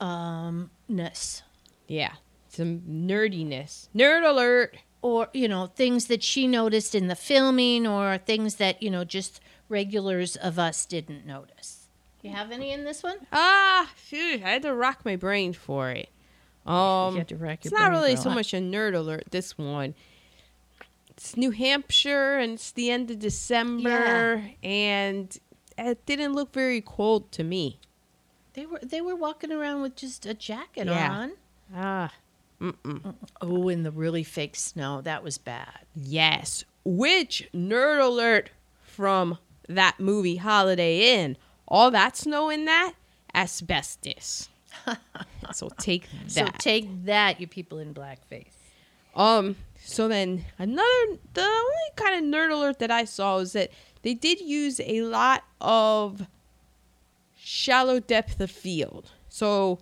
um, 0.00 0.70
ness 0.88 1.42
Yeah. 1.86 2.14
Some 2.48 2.80
nerdiness. 2.80 3.86
Nerd 3.94 4.28
alert. 4.28 4.76
or 5.00 5.28
you 5.32 5.46
know 5.46 5.66
things 5.66 6.06
that 6.06 6.24
she 6.24 6.48
noticed 6.48 6.94
in 6.96 7.06
the 7.06 7.14
filming 7.14 7.86
or 7.86 8.18
things 8.18 8.56
that 8.56 8.82
you 8.82 8.90
know 8.90 9.04
just 9.04 9.40
regulars 9.68 10.34
of 10.34 10.58
us 10.58 10.84
didn't 10.86 11.24
notice. 11.24 11.86
You 12.22 12.32
have 12.32 12.50
any 12.50 12.72
in 12.72 12.84
this 12.84 13.04
one? 13.04 13.18
Ah, 13.32 13.90
phew, 13.94 14.42
I 14.44 14.50
had 14.50 14.62
to 14.62 14.74
rock 14.74 15.04
my 15.04 15.14
brain 15.14 15.52
for 15.52 15.90
it. 15.90 16.08
Um, 16.66 17.14
You 17.14 17.18
had 17.20 17.28
to 17.28 17.36
rack 17.36 17.64
it's 17.64 17.72
not 17.72 17.88
brain 17.88 17.92
really 18.00 18.16
for 18.16 18.22
so 18.22 18.30
much 18.30 18.52
a 18.54 18.58
nerd 18.58 18.94
alert. 18.94 19.24
This 19.30 19.56
one, 19.56 19.94
it's 21.10 21.36
New 21.36 21.50
Hampshire, 21.50 22.38
and 22.38 22.52
it's 22.52 22.70
the 22.72 22.90
end 22.90 23.10
of 23.10 23.18
December, 23.18 24.42
and 24.62 25.36
it 25.78 26.04
didn't 26.06 26.34
look 26.34 26.52
very 26.52 26.80
cold 26.80 27.32
to 27.32 27.44
me. 27.44 27.78
They 28.54 28.66
were 28.66 28.80
they 28.82 29.00
were 29.00 29.16
walking 29.16 29.52
around 29.52 29.82
with 29.82 29.96
just 29.96 30.26
a 30.26 30.34
jacket 30.34 30.86
Yeah. 30.86 31.10
on. 31.12 31.32
Ah, 31.74 32.12
mm-mm. 32.60 33.14
Oh, 33.40 33.68
and 33.68 33.86
the 33.86 33.90
really 33.92 34.24
fake 34.24 34.56
snow. 34.56 35.00
That 35.00 35.22
was 35.22 35.38
bad. 35.38 35.86
yes. 35.94 36.64
Which 36.84 37.48
nerd 37.54 38.02
alert 38.02 38.50
from 38.82 39.38
that 39.68 40.00
movie 40.00 40.36
Holiday 40.36 41.14
Inn? 41.14 41.36
All 41.68 41.90
that 41.90 42.16
snow 42.16 42.48
in 42.50 42.64
that 42.64 42.94
asbestos. 43.34 44.48
so 45.52 45.68
take 45.78 46.04
that. 46.10 46.30
So 46.30 46.46
take 46.58 47.04
that, 47.04 47.40
you 47.40 47.46
people 47.46 47.78
in 47.78 47.94
blackface. 47.94 48.52
Um. 49.14 49.56
So 49.82 50.08
then 50.08 50.44
another, 50.58 51.18
the 51.34 51.42
only 51.42 51.90
kind 51.96 52.24
of 52.24 52.30
nerd 52.32 52.52
alert 52.52 52.78
that 52.80 52.90
I 52.90 53.04
saw 53.04 53.38
is 53.38 53.52
that 53.54 53.70
they 54.02 54.14
did 54.14 54.40
use 54.40 54.80
a 54.80 55.00
lot 55.02 55.44
of 55.60 56.26
shallow 57.36 57.98
depth 57.98 58.40
of 58.40 58.50
field. 58.50 59.10
So, 59.28 59.78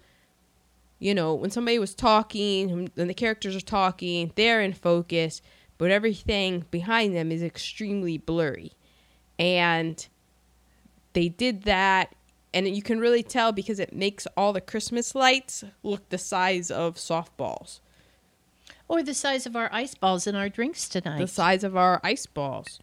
you 0.98 1.14
know, 1.14 1.34
when 1.34 1.50
somebody 1.50 1.78
was 1.78 1.94
talking 1.94 2.90
and 2.96 3.10
the 3.10 3.14
characters 3.14 3.56
are 3.56 3.60
talking, 3.60 4.32
they're 4.36 4.62
in 4.62 4.72
focus, 4.72 5.42
but 5.76 5.90
everything 5.90 6.64
behind 6.70 7.14
them 7.14 7.30
is 7.32 7.42
extremely 7.42 8.18
blurry. 8.18 8.72
And 9.38 10.06
they 11.12 11.28
did 11.28 11.64
that 11.64 12.14
and 12.54 12.66
you 12.68 12.82
can 12.82 12.98
really 13.00 13.22
tell 13.22 13.52
because 13.52 13.78
it 13.78 13.92
makes 13.92 14.26
all 14.36 14.52
the 14.52 14.60
Christmas 14.60 15.14
lights 15.14 15.64
look 15.82 16.08
the 16.08 16.18
size 16.18 16.70
of 16.70 16.96
softballs. 16.96 17.80
Or 18.88 19.02
the 19.02 19.14
size 19.14 19.44
of 19.46 19.54
our 19.54 19.68
ice 19.72 19.94
balls 19.94 20.26
in 20.26 20.34
our 20.34 20.48
drinks 20.48 20.88
tonight. 20.88 21.18
the 21.18 21.26
size 21.28 21.62
of 21.62 21.76
our 21.76 22.00
ice 22.02 22.24
balls. 22.26 22.80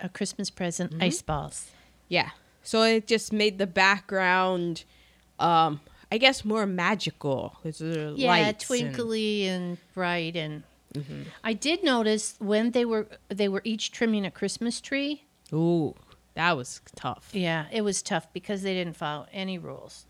A 0.00 0.08
Christmas 0.08 0.50
present, 0.50 0.90
Mm-hmm. 0.92 1.02
ice 1.04 1.22
balls. 1.22 1.70
Yeah. 2.08 2.30
So 2.64 2.82
it 2.82 3.06
just 3.06 3.32
made 3.32 3.58
the 3.58 3.66
background, 3.68 4.84
um, 5.38 5.80
I 6.10 6.18
guess, 6.18 6.44
more 6.44 6.66
magical. 6.66 7.56
Yeah, 7.62 8.10
lights 8.28 8.48
and- 8.48 8.58
twinkly 8.94 9.46
and, 9.46 9.78
bright 9.94 10.34
and. 10.36 10.64
Mm-hmm. 10.94 11.22
I 11.44 11.52
did 11.52 11.84
notice 11.84 12.34
when 12.38 12.70
they 12.72 12.84
were 12.84 13.06
they 13.28 13.46
were 13.46 13.60
each 13.62 13.92
trimming 13.92 14.24
a 14.24 14.30
Christmas 14.30 14.80
tree. 14.80 15.24
Ooh, 15.52 15.94
that 16.38 16.56
was 16.56 16.80
tough. 16.94 17.30
Yeah, 17.32 17.66
it 17.72 17.82
was 17.82 18.00
tough 18.00 18.32
because 18.32 18.62
they 18.62 18.72
didn't 18.72 18.96
follow 18.96 19.26
any 19.32 19.58
rules. 19.58 20.06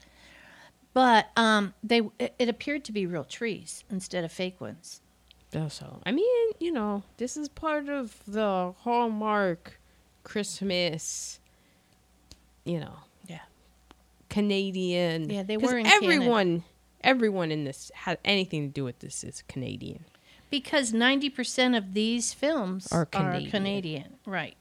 But 0.92 1.30
um, 1.36 1.72
they 1.82 2.02
it, 2.18 2.34
it 2.38 2.48
appeared 2.50 2.84
to 2.84 2.92
be 2.92 3.06
real 3.06 3.24
trees 3.24 3.82
instead 3.90 4.24
of 4.24 4.30
fake 4.30 4.60
ones. 4.60 5.00
So 5.70 6.02
I 6.04 6.12
mean, 6.12 6.52
you 6.60 6.70
know, 6.70 7.02
this 7.16 7.38
is 7.38 7.48
part 7.48 7.88
of 7.88 8.20
the 8.26 8.74
Hallmark 8.80 9.80
Christmas. 10.22 11.40
You 12.64 12.80
know, 12.80 12.96
Yeah. 13.26 13.40
Canadian. 14.28 15.30
Yeah, 15.30 15.44
they 15.44 15.56
were 15.56 15.78
in 15.78 15.86
Canada. 15.86 16.04
everyone. 16.04 16.64
Everyone 17.02 17.50
in 17.50 17.64
this 17.64 17.90
had 17.94 18.18
anything 18.22 18.68
to 18.68 18.72
do 18.74 18.84
with 18.84 18.98
this 18.98 19.24
is 19.24 19.42
Canadian. 19.48 20.04
Because 20.50 20.92
90% 20.92 21.76
of 21.76 21.94
these 21.94 22.34
films 22.34 22.90
Are 22.92 23.02
are 23.02 23.06
Canadian. 23.06 23.50
Canadian. 23.50 24.14
Right. 24.26 24.56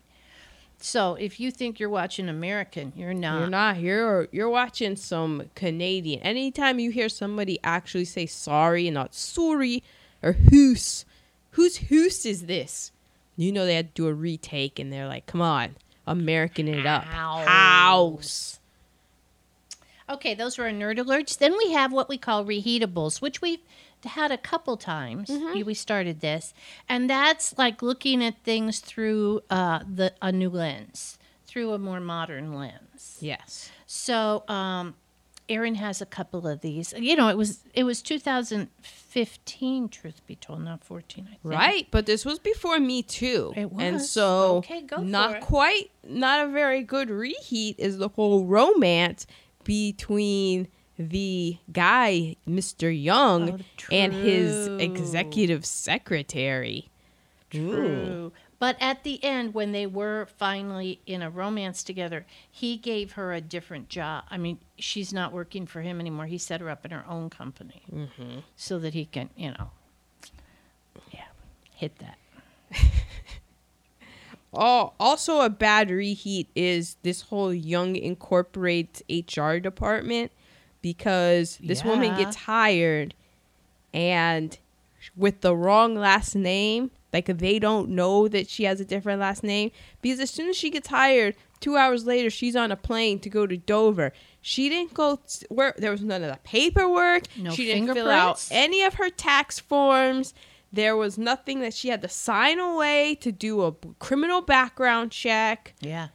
So 0.80 1.16
if 1.16 1.40
you 1.40 1.52
think 1.52 1.80
you're 1.80 1.90
watching 1.90 2.30
American, 2.30 2.94
you're 2.96 3.14
not. 3.14 3.40
You're 3.40 3.50
not 3.50 3.80
you're 3.80 4.28
you're 4.32 4.50
watching 4.50 4.96
some 4.96 5.50
Canadian. 5.56 6.22
Anytime 6.22 6.80
you 6.80 6.92
hear 6.92 7.10
somebody 7.10 7.60
actually 7.64 8.06
say 8.06 8.26
sorry 8.26 8.88
and 8.88 8.94
not 8.94 9.16
sorry 9.16 9.84
or 10.22 10.34
who's 10.34 11.06
whose 11.52 11.78
whose 11.78 12.26
is 12.26 12.46
this? 12.46 12.92
You 13.36 13.52
know 13.52 13.66
they 13.66 13.76
had 13.76 13.96
to 13.96 14.02
do 14.04 14.08
a 14.08 14.14
retake 14.14 14.80
and 14.80 14.92
they're 14.94 15.08
like, 15.08 15.26
come 15.26 15.42
on, 15.42 15.76
American 16.06 16.68
it 16.68 16.86
up. 16.86 17.04
House. 17.04 17.48
House. 17.48 18.60
Okay, 20.10 20.36
those 20.36 20.58
were 20.58 20.66
our 20.66 20.72
nerd 20.72 21.00
alerts. 21.00 21.38
Then 21.38 21.58
we 21.58 21.74
have 21.74 21.92
what 21.92 22.08
we 22.08 22.18
call 22.18 22.46
reheatables, 22.46 23.22
which 23.22 23.42
we've 23.42 23.60
had 24.06 24.32
a 24.32 24.38
couple 24.38 24.78
times. 24.78 25.30
Mm-hmm. 25.30 25.66
We 25.66 25.74
started 25.74 26.20
this, 26.22 26.54
and 26.88 27.10
that's 27.10 27.58
like 27.58 27.82
looking 27.82 28.24
at 28.24 28.44
things 28.44 28.80
through 28.80 29.42
uh, 29.50 29.80
the 29.92 30.14
a 30.22 30.32
new 30.32 30.50
lens, 30.50 31.18
through 31.46 31.74
a 31.74 31.78
more 31.80 32.00
modern 32.00 32.54
lens. 32.54 33.18
Yes. 33.20 33.72
So, 33.86 34.44
um, 34.48 34.96
Erin 35.50 35.76
has 35.76 36.02
a 36.02 36.06
couple 36.06 36.46
of 36.48 36.62
these. 36.62 36.94
You 36.98 37.16
know, 37.16 37.30
it 37.30 37.38
was 37.38 37.60
it 37.74 37.84
was 37.84 38.02
2015. 38.02 39.90
Truth 39.90 40.22
be 40.28 40.36
told, 40.36 40.62
not 40.62 40.84
14. 40.84 41.24
I 41.26 41.30
think. 41.30 41.40
Right, 41.44 41.88
but 41.92 42.06
this 42.06 42.26
was 42.26 42.40
before 42.40 42.80
me 42.80 43.02
too. 43.02 43.54
It 43.56 43.72
was, 43.72 43.84
And 43.84 44.02
so 44.02 44.58
Okay, 44.58 44.82
go 44.82 44.98
for 44.98 45.04
not 45.04 45.38
it. 45.38 45.42
quite 45.42 45.92
not 46.08 46.46
a 46.46 46.50
very 46.50 46.84
good 46.84 47.10
reheat 47.10 47.76
is 47.80 47.98
the 47.98 48.10
whole 48.10 48.46
romance 48.46 49.26
between 49.64 50.68
the 50.98 51.58
guy, 51.72 52.36
Mr. 52.48 52.90
Young, 52.92 53.52
Oh, 53.62 53.86
and 53.92 54.14
his 54.14 54.68
executive 54.80 55.66
secretary. 55.66 56.90
Ooh. 57.56 57.60
True. 57.72 58.32
But 58.60 58.76
at 58.82 59.04
the 59.04 59.24
end, 59.24 59.54
when 59.54 59.72
they 59.72 59.86
were 59.86 60.26
finally 60.38 61.00
in 61.06 61.22
a 61.22 61.30
romance 61.30 61.84
together, 61.84 62.26
he 62.50 62.76
gave 62.76 63.12
her 63.12 63.32
a 63.32 63.40
different 63.40 63.88
job. 63.88 64.24
I 64.32 64.38
mean, 64.40 64.58
she's 64.80 65.14
not 65.14 65.32
working 65.32 65.68
for 65.68 65.82
him 65.84 66.00
anymore. 66.00 66.26
He 66.26 66.40
set 66.40 66.60
her 66.62 66.70
up 66.70 66.84
in 66.84 66.90
her 66.90 67.06
own 67.08 67.30
company 67.30 67.84
Mm-hmm. 67.94 68.40
so 68.56 68.80
that 68.80 68.96
he 68.96 69.06
can, 69.06 69.30
you 69.38 69.52
know, 69.52 69.70
yeah, 71.12 71.26
hit 71.76 72.00
that. 72.00 72.18
Oh, 74.54 74.94
also 75.00 75.42
a 75.42 75.50
bad 75.50 75.90
reheat 75.90 76.48
is 76.56 76.96
this 77.04 77.22
whole 77.24 77.54
Young 77.54 77.96
Incorporates 77.96 79.04
HR 79.10 79.58
department 79.58 80.32
because 80.82 81.58
this 81.62 81.84
woman 81.84 82.16
gets 82.18 82.36
hired 82.36 83.14
and 83.94 84.58
with 85.16 85.42
the 85.42 85.56
wrong 85.56 85.96
last 85.96 86.36
name, 86.36 86.92
like 87.14 87.26
they 87.26 87.60
don't 87.60 87.90
know 87.90 88.28
that 88.28 88.50
she 88.50 88.66
has 88.66 88.80
a 88.80 88.86
different 88.86 89.20
last 89.20 89.44
name 89.44 89.72
because 90.02 90.20
as 90.20 90.30
soon 90.30 90.50
as 90.50 90.56
she 90.58 90.70
gets 90.70 90.90
hired, 90.90 91.36
2 91.62 91.76
hours 91.78 92.06
later 92.06 92.30
she's 92.30 92.56
on 92.56 92.72
a 92.72 92.76
plane 92.76 93.20
to 93.20 93.30
go 93.30 93.48
to 93.48 93.58
Dover. 93.58 94.14
She 94.42 94.70
didn't 94.70 94.94
go 94.94 95.20
t- 95.28 95.46
where 95.50 95.74
there 95.78 95.92
was 95.92 96.04
none 96.04 96.24
of 96.24 96.32
the 96.32 96.40
paperwork. 96.44 97.24
No 97.38 97.52
she 97.52 97.66
didn't 97.66 97.94
fill 97.94 98.10
out 98.10 98.48
any 98.52 98.84
of 98.84 98.96
her 98.96 99.10
tax 99.10 99.60
forms. 99.60 100.34
There 100.72 100.96
was 100.96 101.18
nothing 101.18 101.62
that 101.62 101.74
she 101.74 101.90
had 101.90 102.02
to 102.02 102.10
sign 102.10 102.60
away 102.60 103.16
to 103.22 103.32
do 103.32 103.64
a 103.64 103.72
criminal 104.00 104.42
background 104.42 105.12
check. 105.12 105.74
Yeah. 105.80 106.10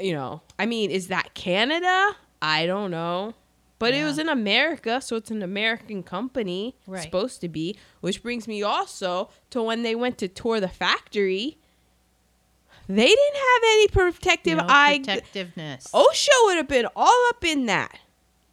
You 0.00 0.14
know, 0.14 0.42
I 0.58 0.66
mean, 0.66 0.90
is 0.90 1.08
that 1.08 1.34
Canada? 1.34 2.16
I 2.40 2.64
don't 2.66 2.90
know. 2.90 3.34
But 3.80 3.94
it 3.94 4.04
was 4.04 4.18
in 4.18 4.28
America, 4.28 5.00
so 5.00 5.16
it's 5.16 5.30
an 5.32 5.42
American 5.42 6.02
company, 6.04 6.76
Right. 6.86 7.02
supposed 7.02 7.40
to 7.40 7.48
be. 7.48 7.76
Which 8.00 8.22
brings 8.22 8.46
me 8.46 8.62
also 8.62 9.30
to 9.50 9.60
when 9.62 9.82
they 9.82 9.94
went 9.96 10.18
to 10.18 10.28
tour 10.28 10.60
the 10.60 10.68
factory. 10.68 11.58
They 12.88 13.06
didn't 13.06 13.34
have 13.36 13.62
any 13.64 13.88
protective 13.88 14.58
no 14.58 14.66
eye. 14.68 15.00
protectiveness. 15.04 15.88
OSHA 15.94 16.28
would 16.44 16.56
have 16.56 16.68
been 16.68 16.86
all 16.94 17.28
up 17.30 17.44
in 17.44 17.66
that. 17.66 17.98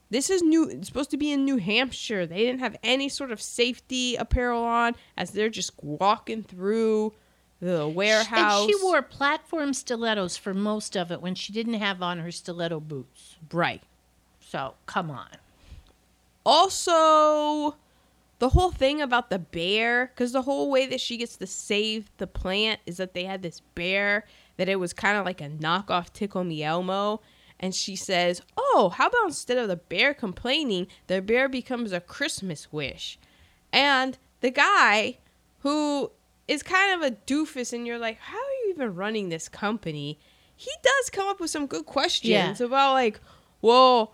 This 0.10 0.30
is 0.30 0.42
new. 0.42 0.70
It's 0.70 0.88
supposed 0.88 1.12
to 1.12 1.18
be 1.18 1.32
in 1.32 1.44
New 1.44 1.58
Hampshire. 1.58 2.26
They 2.26 2.38
didn't 2.46 2.60
have 2.62 2.78
any 2.82 3.10
sort 3.10 3.32
of 3.32 3.42
safety 3.42 4.16
apparel 4.16 4.64
on 4.64 4.96
as 5.18 5.32
they're 5.32 5.50
just 5.50 5.72
walking 5.84 6.44
through 6.44 7.14
the 7.60 7.88
warehouse. 7.88 8.62
And 8.62 8.70
she 8.70 8.76
wore 8.82 9.02
platform 9.02 9.74
stilettos 9.74 10.38
for 10.38 10.54
most 10.54 10.96
of 10.96 11.12
it 11.12 11.22
when 11.22 11.36
she 11.36 11.52
didn't 11.52 11.74
have 11.74 12.02
on 12.02 12.20
her 12.20 12.32
stiletto 12.32 12.80
boots. 12.80 13.36
right. 13.52 13.84
So 14.50 14.76
come 14.86 15.12
on. 15.12 15.30
Also, 16.46 17.76
the 18.40 18.50
whole 18.50 18.72
thing 18.72 19.02
about 19.02 19.30
the 19.30 19.40
bear, 19.40 20.08
because 20.08 20.32
the 20.32 20.44
whole 20.44 20.70
way 20.70 20.86
that 20.88 21.02
she 21.02 21.18
gets 21.18 21.36
to 21.38 21.48
save 21.48 22.10
the 22.18 22.28
plant 22.28 22.80
is 22.86 22.98
that 22.98 23.14
they 23.14 23.26
had 23.26 23.42
this 23.42 23.62
bear 23.76 24.26
that 24.56 24.70
it 24.70 24.78
was 24.78 24.94
kind 24.94 25.18
of 25.18 25.26
like 25.26 25.42
a 25.42 25.50
knockoff 25.50 26.14
Tickle 26.14 26.44
Me 26.44 26.64
Elmo. 26.64 27.22
And 27.60 27.74
she 27.74 27.96
says, 27.96 28.42
Oh, 28.56 28.94
how 28.96 29.08
about 29.08 29.26
instead 29.26 29.58
of 29.58 29.68
the 29.68 29.76
bear 29.76 30.14
complaining, 30.14 30.88
the 31.08 31.22
bear 31.22 31.50
becomes 31.50 31.92
a 31.92 32.00
Christmas 32.00 32.72
wish? 32.72 33.20
And 33.74 34.18
the 34.42 34.52
guy 34.52 35.18
who 35.60 36.12
is 36.48 36.64
kind 36.64 36.94
of 36.94 37.12
a 37.12 37.16
doofus, 37.16 37.74
and 37.74 37.86
you're 37.86 37.98
like, 37.98 38.20
How 38.20 38.38
are 38.38 38.66
you 38.66 38.70
even 38.70 38.96
running 38.96 39.30
this 39.30 39.50
company? 39.50 40.20
he 40.58 40.72
does 40.82 41.12
come 41.12 41.28
up 41.28 41.40
with 41.40 41.52
some 41.52 41.68
good 41.68 41.86
questions 41.86 42.60
about 42.60 42.94
like, 42.94 43.22
well, 43.62 44.14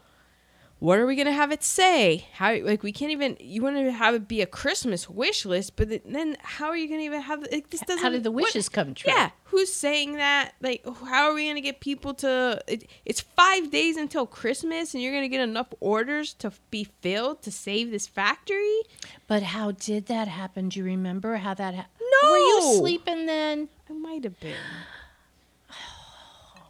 what 0.83 0.99
are 0.99 1.05
we 1.05 1.15
gonna 1.15 1.31
have 1.31 1.53
it 1.53 1.63
say? 1.63 2.27
How 2.33 2.57
like 2.59 2.83
we 2.83 2.91
can't 2.91 3.11
even 3.11 3.37
you 3.39 3.61
want 3.61 3.77
to 3.77 3.89
have 3.89 4.15
it 4.15 4.27
be 4.27 4.41
a 4.41 4.45
Christmas 4.45 5.09
wish 5.09 5.45
list, 5.45 5.77
but 5.77 5.87
then 6.03 6.35
how 6.41 6.65
are 6.67 6.75
you 6.75 6.89
gonna 6.89 7.03
even 7.03 7.21
have 7.21 7.39
like, 7.49 7.69
this? 7.69 7.79
Doesn't 7.79 7.99
How 8.03 8.09
did 8.09 8.23
the 8.25 8.31
what- 8.31 8.43
wishes 8.43 8.67
come 8.67 8.93
true? 8.93 9.09
Yeah, 9.09 9.29
who's 9.45 9.71
saying 9.71 10.17
that? 10.17 10.55
Like, 10.59 10.85
how 11.05 11.29
are 11.29 11.33
we 11.33 11.47
gonna 11.47 11.61
get 11.61 11.79
people 11.79 12.13
to? 12.15 12.61
It, 12.67 12.89
it's 13.05 13.21
five 13.21 13.71
days 13.71 13.95
until 13.95 14.25
Christmas, 14.25 14.93
and 14.93 15.01
you're 15.01 15.13
gonna 15.13 15.29
get 15.29 15.39
enough 15.39 15.67
orders 15.79 16.33
to 16.33 16.51
be 16.69 16.89
filled 16.99 17.41
to 17.43 17.51
save 17.51 17.89
this 17.89 18.05
factory? 18.05 18.81
But 19.25 19.41
how 19.41 19.71
did 19.71 20.07
that 20.07 20.27
happen? 20.27 20.67
Do 20.67 20.79
you 20.79 20.85
remember 20.85 21.37
how 21.37 21.53
that 21.53 21.75
happened? 21.75 22.07
No, 22.21 22.29
Were 22.29 22.37
you 22.37 22.75
sleeping 22.77 23.25
then? 23.25 23.69
I 23.89 23.93
might 23.93 24.25
have 24.25 24.37
been. 24.41 24.57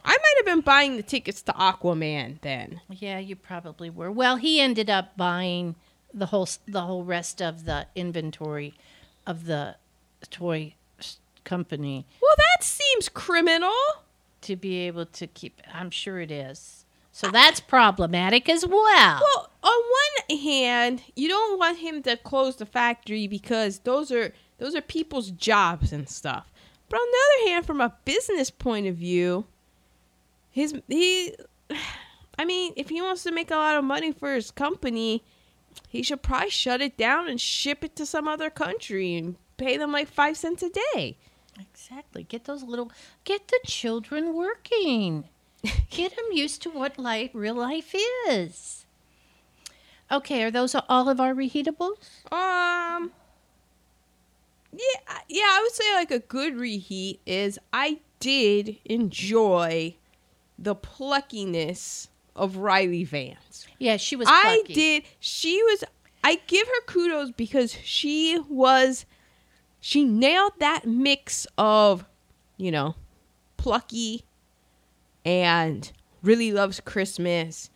I 0.04 0.10
might 0.10 0.34
have 0.38 0.46
been 0.46 0.60
buying 0.60 0.96
the 0.96 1.02
tickets 1.02 1.40
to 1.42 1.52
Aquaman 1.52 2.40
then. 2.42 2.80
Yeah, 2.90 3.18
you 3.18 3.36
probably 3.36 3.88
were. 3.90 4.10
Well, 4.10 4.36
he 4.36 4.60
ended 4.60 4.90
up 4.90 5.16
buying 5.16 5.76
the 6.12 6.26
whole 6.26 6.48
the 6.66 6.82
whole 6.82 7.04
rest 7.04 7.40
of 7.42 7.64
the 7.64 7.86
inventory 7.94 8.74
of 9.26 9.46
the 9.46 9.76
toy 10.30 10.74
company 11.44 12.06
Well, 12.22 12.34
that 12.36 12.64
seems 12.64 13.08
criminal. 13.08 13.74
to 14.42 14.56
be 14.56 14.76
able 14.86 15.06
to 15.06 15.26
keep. 15.26 15.60
I'm 15.72 15.90
sure 15.90 16.20
it 16.20 16.30
is. 16.30 16.84
So 17.12 17.30
that's 17.30 17.60
problematic 17.60 18.48
as 18.48 18.66
well. 18.66 19.20
Well, 19.22 19.50
on 19.62 19.82
one 20.28 20.38
hand, 20.38 21.02
you 21.14 21.28
don't 21.28 21.58
want 21.58 21.78
him 21.78 22.02
to 22.02 22.16
close 22.16 22.56
the 22.56 22.66
factory 22.66 23.26
because 23.26 23.80
those 23.80 24.10
are 24.10 24.32
those 24.58 24.74
are 24.74 24.80
people's 24.80 25.30
jobs 25.30 25.92
and 25.92 26.08
stuff. 26.08 26.50
But 26.88 26.96
on 26.98 27.06
the 27.10 27.18
other 27.44 27.50
hand, 27.52 27.66
from 27.66 27.80
a 27.80 27.94
business 28.04 28.50
point 28.50 28.86
of 28.86 28.96
view, 28.96 29.46
his 30.54 30.72
he 30.88 31.34
I 32.38 32.44
mean, 32.44 32.72
if 32.76 32.88
he 32.88 33.02
wants 33.02 33.22
to 33.24 33.32
make 33.32 33.50
a 33.50 33.56
lot 33.56 33.76
of 33.76 33.84
money 33.84 34.10
for 34.12 34.34
his 34.34 34.50
company, 34.50 35.22
he 35.88 36.02
should 36.02 36.22
probably 36.22 36.50
shut 36.50 36.80
it 36.80 36.96
down 36.96 37.28
and 37.28 37.40
ship 37.40 37.84
it 37.84 37.94
to 37.96 38.06
some 38.06 38.26
other 38.26 38.50
country 38.50 39.14
and 39.14 39.36
pay 39.56 39.76
them 39.76 39.92
like 39.92 40.08
5 40.08 40.36
cents 40.36 40.62
a 40.64 40.70
day. 40.94 41.16
Exactly. 41.60 42.24
Get 42.24 42.44
those 42.44 42.64
little 42.64 42.90
get 43.24 43.48
the 43.48 43.60
children 43.64 44.34
working. 44.34 45.28
get 45.90 46.16
them 46.16 46.26
used 46.32 46.62
to 46.62 46.70
what 46.70 46.98
life 46.98 47.30
real 47.34 47.54
life 47.54 47.94
is. 48.28 48.86
Okay, 50.10 50.42
are 50.42 50.50
those 50.50 50.74
all 50.88 51.08
of 51.08 51.20
our 51.20 51.34
reheatables? 51.34 51.96
Um. 52.32 53.12
Yeah, 54.72 55.18
yeah, 55.28 55.44
I 55.44 55.60
would 55.62 55.72
say 55.72 55.94
like 55.94 56.10
a 56.10 56.18
good 56.18 56.56
reheat 56.56 57.20
is 57.26 57.60
I 57.72 58.00
did 58.18 58.78
enjoy 58.84 59.94
the 60.58 60.74
pluckiness 60.74 62.08
of 62.36 62.56
Riley 62.56 63.04
Vance. 63.04 63.66
Yeah, 63.78 63.96
she 63.96 64.16
was. 64.16 64.28
I 64.30 64.62
did. 64.66 65.04
She 65.20 65.62
was. 65.62 65.84
I 66.22 66.40
give 66.46 66.66
her 66.66 66.82
kudos 66.86 67.30
because 67.32 67.72
she 67.82 68.40
was. 68.48 69.06
She 69.80 70.04
nailed 70.04 70.52
that 70.60 70.86
mix 70.86 71.46
of, 71.58 72.06
you 72.56 72.70
know, 72.70 72.94
plucky 73.58 74.24
and 75.24 75.92
really 76.22 76.52
loves 76.52 76.80
Christmas. 76.80 77.68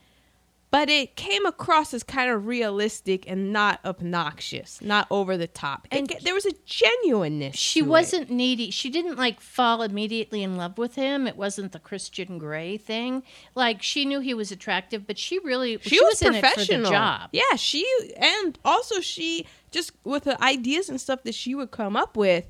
But 0.71 0.91
it 0.91 1.17
came 1.17 1.47
across 1.47 1.95
as 1.95 2.03
kind 2.03 2.31
of 2.31 2.47
realistic 2.47 3.25
and 3.27 3.55
not 3.55 3.81
obnoxious, 3.87 4.83
not 4.83 5.07
over 5.11 5.39
the 5.39 5.47
top. 5.47 5.89
And 5.91 6.11
And 6.11 6.21
there 6.23 6.35
was 6.35 6.45
a 6.45 6.53
genuineness. 6.67 7.57
She 7.57 7.81
wasn't 7.81 8.31
needy. 8.31 8.71
She 8.71 8.91
didn't 8.91 9.17
like 9.17 9.41
fall 9.41 9.81
immediately 9.81 10.43
in 10.43 10.59
love 10.59 10.77
with 10.77 10.95
him. 10.95 11.27
It 11.27 11.37
wasn't 11.37 11.73
the 11.73 11.79
Christian 11.79 12.37
Grey 12.37 12.77
thing. 12.77 13.23
Like 13.55 13.83
she 13.83 14.05
knew 14.05 14.21
he 14.21 14.35
was 14.35 14.53
attractive, 14.53 15.07
but 15.07 15.19
she 15.19 15.39
really 15.39 15.79
she, 15.81 15.99
was, 16.03 16.21
in 16.21 16.35
it 16.35 16.41
for 16.41 16.49
professional. 16.49 16.91
job. 16.91 17.31
Yeah, 17.33 17.57
she 17.57 17.87
and 18.19 18.59
also 18.63 19.01
she 19.01 19.47
just 19.71 19.93
with 20.05 20.25
the 20.25 20.43
ideas 20.43 20.91
and 20.91 21.01
stuff 21.01 21.23
that 21.23 21.35
she 21.35 21.55
would 21.55 21.71
come 21.71 21.97
up 21.97 22.15
with, 22.15 22.47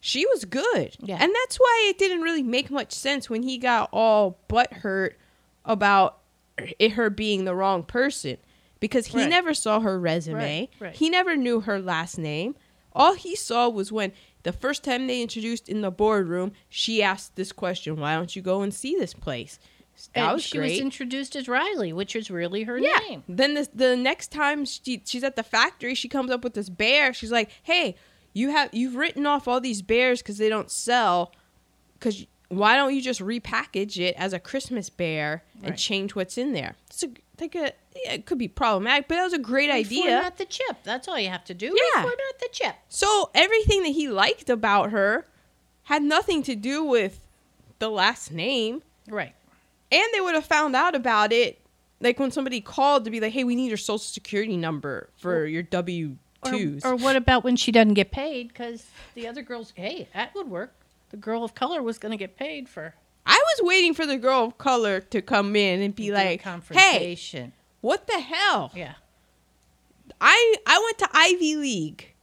she 0.00 0.24
was 0.26 0.46
good. 0.46 0.96
Yeah. 1.00 1.18
and 1.20 1.34
that's 1.42 1.58
why 1.58 1.86
it 1.90 1.98
didn't 1.98 2.22
really 2.22 2.42
make 2.42 2.70
much 2.70 2.92
sense 2.92 3.28
when 3.28 3.42
he 3.42 3.58
got 3.58 3.90
all 3.92 4.38
butt 4.48 4.72
hurt 4.72 5.18
about 5.66 6.18
it 6.78 6.92
her 6.92 7.10
being 7.10 7.44
the 7.44 7.54
wrong 7.54 7.82
person 7.82 8.36
because 8.80 9.06
he 9.08 9.18
Right. 9.18 9.28
never 9.28 9.54
saw 9.54 9.80
her 9.80 9.98
resume. 9.98 10.68
Right. 10.80 10.94
He 10.94 11.10
never 11.10 11.36
knew 11.36 11.60
her 11.60 11.80
last 11.80 12.18
name. 12.18 12.54
All 12.92 13.14
he 13.14 13.36
saw 13.36 13.68
was 13.68 13.92
when 13.92 14.12
the 14.42 14.52
first 14.52 14.82
time 14.84 15.06
they 15.06 15.20
introduced 15.22 15.68
in 15.68 15.80
the 15.82 15.90
boardroom, 15.90 16.52
she 16.68 17.02
asked 17.02 17.36
this 17.36 17.52
question: 17.52 17.96
"Why 17.96 18.14
don't 18.14 18.34
you 18.34 18.42
go 18.42 18.62
and 18.62 18.72
see 18.72 18.94
this 18.96 19.14
place?" 19.14 19.58
That 20.14 20.26
and 20.26 20.32
was 20.34 20.44
she 20.44 20.58
great. 20.58 20.70
was 20.72 20.80
introduced 20.80 21.34
as 21.34 21.48
Riley, 21.48 21.92
which 21.92 22.14
is 22.14 22.30
really 22.30 22.62
her 22.62 22.78
Yeah. 22.78 22.96
name. 23.08 23.24
Then 23.28 23.54
the 23.54 23.68
the 23.74 23.96
next 23.96 24.30
time 24.30 24.64
she 24.64 25.02
she's 25.04 25.24
at 25.24 25.34
the 25.36 25.42
factory, 25.42 25.94
she 25.94 26.08
comes 26.08 26.30
up 26.30 26.44
with 26.44 26.54
this 26.54 26.68
bear. 26.68 27.12
She's 27.12 27.32
like, 27.32 27.50
"Hey, 27.64 27.96
you 28.32 28.50
have 28.50 28.70
you've 28.72 28.94
written 28.94 29.26
off 29.26 29.48
all 29.48 29.60
these 29.60 29.82
bears 29.82 30.22
because 30.22 30.38
they 30.38 30.48
don't 30.48 30.70
sell. 30.70 31.32
Because 31.94 32.26
why 32.48 32.76
don't 32.76 32.94
you 32.94 33.02
just 33.02 33.20
repackage 33.20 33.98
it 33.98 34.14
as 34.16 34.32
a 34.32 34.38
Christmas 34.38 34.88
bear 34.90 35.44
and 35.62 35.76
change 35.76 36.14
what's 36.14 36.38
in 36.38 36.52
there? 36.52 36.76
It's 36.86 37.02
a 37.02 37.08
like 37.40 37.54
a 37.54 37.72
yeah, 38.04 38.12
it 38.12 38.26
could 38.26 38.38
be 38.38 38.48
problematic, 38.48 39.08
but 39.08 39.16
that 39.16 39.24
was 39.24 39.32
a 39.32 39.38
great 39.38 39.70
idea. 39.70 40.22
Reformat 40.22 40.36
the 40.36 40.44
chip. 40.46 40.78
That's 40.84 41.08
all 41.08 41.18
you 41.18 41.28
have 41.28 41.44
to 41.44 41.54
do. 41.54 41.66
Yeah. 41.66 42.02
Reformat 42.02 42.38
the 42.40 42.48
chip. 42.52 42.74
So 42.88 43.30
everything 43.34 43.82
that 43.82 43.90
he 43.90 44.08
liked 44.08 44.50
about 44.50 44.90
her 44.90 45.26
had 45.84 46.02
nothing 46.02 46.42
to 46.44 46.54
do 46.54 46.84
with 46.84 47.20
the 47.78 47.88
last 47.88 48.32
name. 48.32 48.82
Right. 49.08 49.34
And 49.90 50.04
they 50.12 50.20
would 50.20 50.34
have 50.34 50.44
found 50.44 50.76
out 50.76 50.94
about 50.94 51.32
it 51.32 51.60
like 52.00 52.18
when 52.18 52.30
somebody 52.30 52.60
called 52.60 53.04
to 53.04 53.10
be 53.10 53.20
like, 53.20 53.32
"Hey, 53.32 53.44
we 53.44 53.56
need 53.56 53.68
your 53.68 53.76
social 53.76 53.98
security 53.98 54.56
number 54.56 55.10
for 55.16 55.46
your 55.46 55.62
W 55.62 56.16
Or, 56.44 56.92
or 56.92 56.96
what 56.96 57.16
about 57.16 57.44
when 57.44 57.56
she 57.56 57.72
doesn't 57.72 57.94
get 57.94 58.10
paid? 58.10 58.48
Because 58.48 58.86
the 59.14 59.26
other 59.26 59.42
girls, 59.42 59.72
hey, 59.74 60.08
that 60.14 60.34
would 60.34 60.48
work. 60.48 60.72
The 61.10 61.16
girl 61.16 61.44
of 61.44 61.54
color 61.54 61.82
was 61.82 61.98
going 61.98 62.12
to 62.12 62.18
get 62.18 62.36
paid 62.36 62.68
for 62.68 62.94
I 63.26 63.36
was 63.36 63.66
waiting 63.68 63.92
for 63.92 64.06
the 64.06 64.16
girl 64.16 64.44
of 64.44 64.58
color 64.58 65.00
to 65.00 65.20
come 65.20 65.54
in 65.54 65.82
and 65.82 65.94
be 65.94 66.08
the 66.08 66.14
like, 66.14 66.42
"Hey, 66.72 67.16
what 67.82 68.06
the 68.06 68.20
hell? 68.20 68.72
Yeah. 68.74 68.94
I 70.20 70.54
I 70.66 70.78
went 70.82 70.98
to 70.98 71.08
Ivy 71.12 71.56
League. 71.56 72.14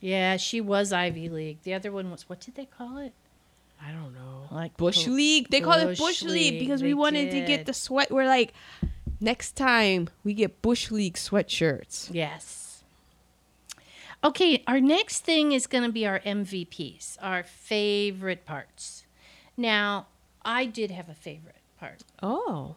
Yeah, 0.00 0.38
she 0.38 0.60
was 0.60 0.92
Ivy 0.92 1.28
League. 1.28 1.58
The 1.62 1.74
other 1.74 1.92
one 1.92 2.10
was 2.10 2.28
what 2.28 2.40
did 2.40 2.54
they 2.54 2.64
call 2.64 2.98
it? 2.98 3.12
I 3.80 3.92
don't 3.92 4.14
know. 4.14 4.48
Like 4.50 4.76
Bush 4.76 5.04
po- 5.04 5.12
League. 5.12 5.48
They 5.50 5.60
call 5.60 5.78
it 5.78 5.86
Bush 5.86 5.98
Bush 5.98 6.22
League 6.22 6.54
League, 6.54 6.60
because 6.60 6.82
we 6.82 6.90
they 6.90 6.94
wanted 6.94 7.30
to 7.32 7.40
get 7.42 7.66
the 7.66 7.74
sweat. 7.74 8.10
We're 8.10 8.26
like, 8.26 8.54
next 9.20 9.52
time 9.52 10.08
we 10.24 10.34
get 10.34 10.62
Bush 10.62 10.90
League 10.90 11.14
sweatshirts. 11.14 12.08
Yes. 12.12 12.61
Okay, 14.24 14.62
our 14.66 14.80
next 14.80 15.24
thing 15.24 15.52
is 15.52 15.66
going 15.66 15.84
to 15.84 15.90
be 15.90 16.06
our 16.06 16.20
MVPs, 16.20 17.16
our 17.20 17.42
favorite 17.42 18.44
parts. 18.44 19.04
Now, 19.56 20.06
I 20.44 20.66
did 20.66 20.92
have 20.92 21.08
a 21.08 21.14
favorite 21.14 21.56
part. 21.78 22.02
Oh. 22.22 22.76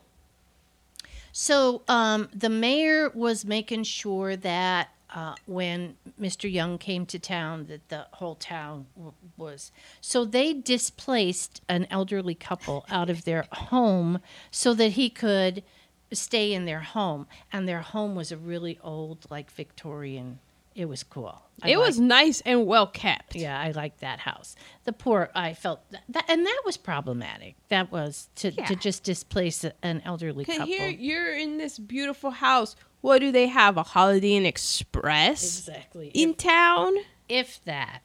So, 1.31 1.83
um, 1.87 2.29
the 2.33 2.49
mayor 2.49 3.11
was 3.13 3.45
making 3.45 3.83
sure 3.83 4.35
that 4.37 4.89
uh, 5.13 5.35
when 5.45 5.95
Mr. 6.19 6.51
Young 6.51 6.77
came 6.77 7.05
to 7.05 7.19
town, 7.19 7.67
that 7.67 7.87
the 7.89 8.07
whole 8.13 8.35
town 8.35 8.87
w- 8.95 9.13
was. 9.37 9.71
So 10.01 10.25
they 10.25 10.53
displaced 10.53 11.61
an 11.69 11.87
elderly 11.89 12.35
couple 12.35 12.85
out 12.89 13.09
of 13.09 13.23
their 13.23 13.45
home 13.51 14.19
so 14.51 14.73
that 14.73 14.93
he 14.93 15.09
could 15.09 15.63
stay 16.11 16.53
in 16.53 16.65
their 16.65 16.81
home, 16.81 17.27
and 17.51 17.67
their 17.67 17.81
home 17.81 18.15
was 18.15 18.31
a 18.31 18.37
really 18.37 18.79
old, 18.83 19.25
like 19.29 19.51
Victorian. 19.51 20.39
It 20.75 20.85
was 20.89 21.03
cool. 21.03 21.41
I 21.63 21.69
it 21.69 21.77
was 21.79 21.99
nice 22.01 22.41
and 22.41 22.65
well 22.67 22.85
kept. 22.85 23.33
yeah, 23.33 23.57
I 23.59 23.71
liked 23.71 24.01
that 24.01 24.19
house. 24.19 24.57
The 24.83 24.91
poor, 24.91 25.29
I 25.33 25.53
felt 25.53 25.79
that, 26.09 26.25
and 26.27 26.45
that 26.45 26.61
was 26.65 26.75
problematic. 26.75 27.55
That 27.69 27.91
was 27.93 28.27
to, 28.35 28.51
Yeah. 28.51 28.65
to 28.65 28.75
just 28.75 29.03
displace 29.03 29.63
an 29.81 30.01
elderly 30.03 30.43
couple. 30.43 30.65
here 30.65 30.89
you're 30.89 31.33
in 31.33 31.57
this 31.57 31.79
beautiful 31.79 32.29
house. 32.31 32.75
What 32.99 33.19
do 33.19 33.31
they 33.31 33.47
have? 33.47 33.77
A 33.77 33.83
Holiday 33.83 34.33
Inn 34.35 34.45
Express 34.45 35.59
Exactly. 35.59 36.09
in 36.13 36.33
town? 36.33 36.93
if 37.29 37.63
that. 37.65 38.01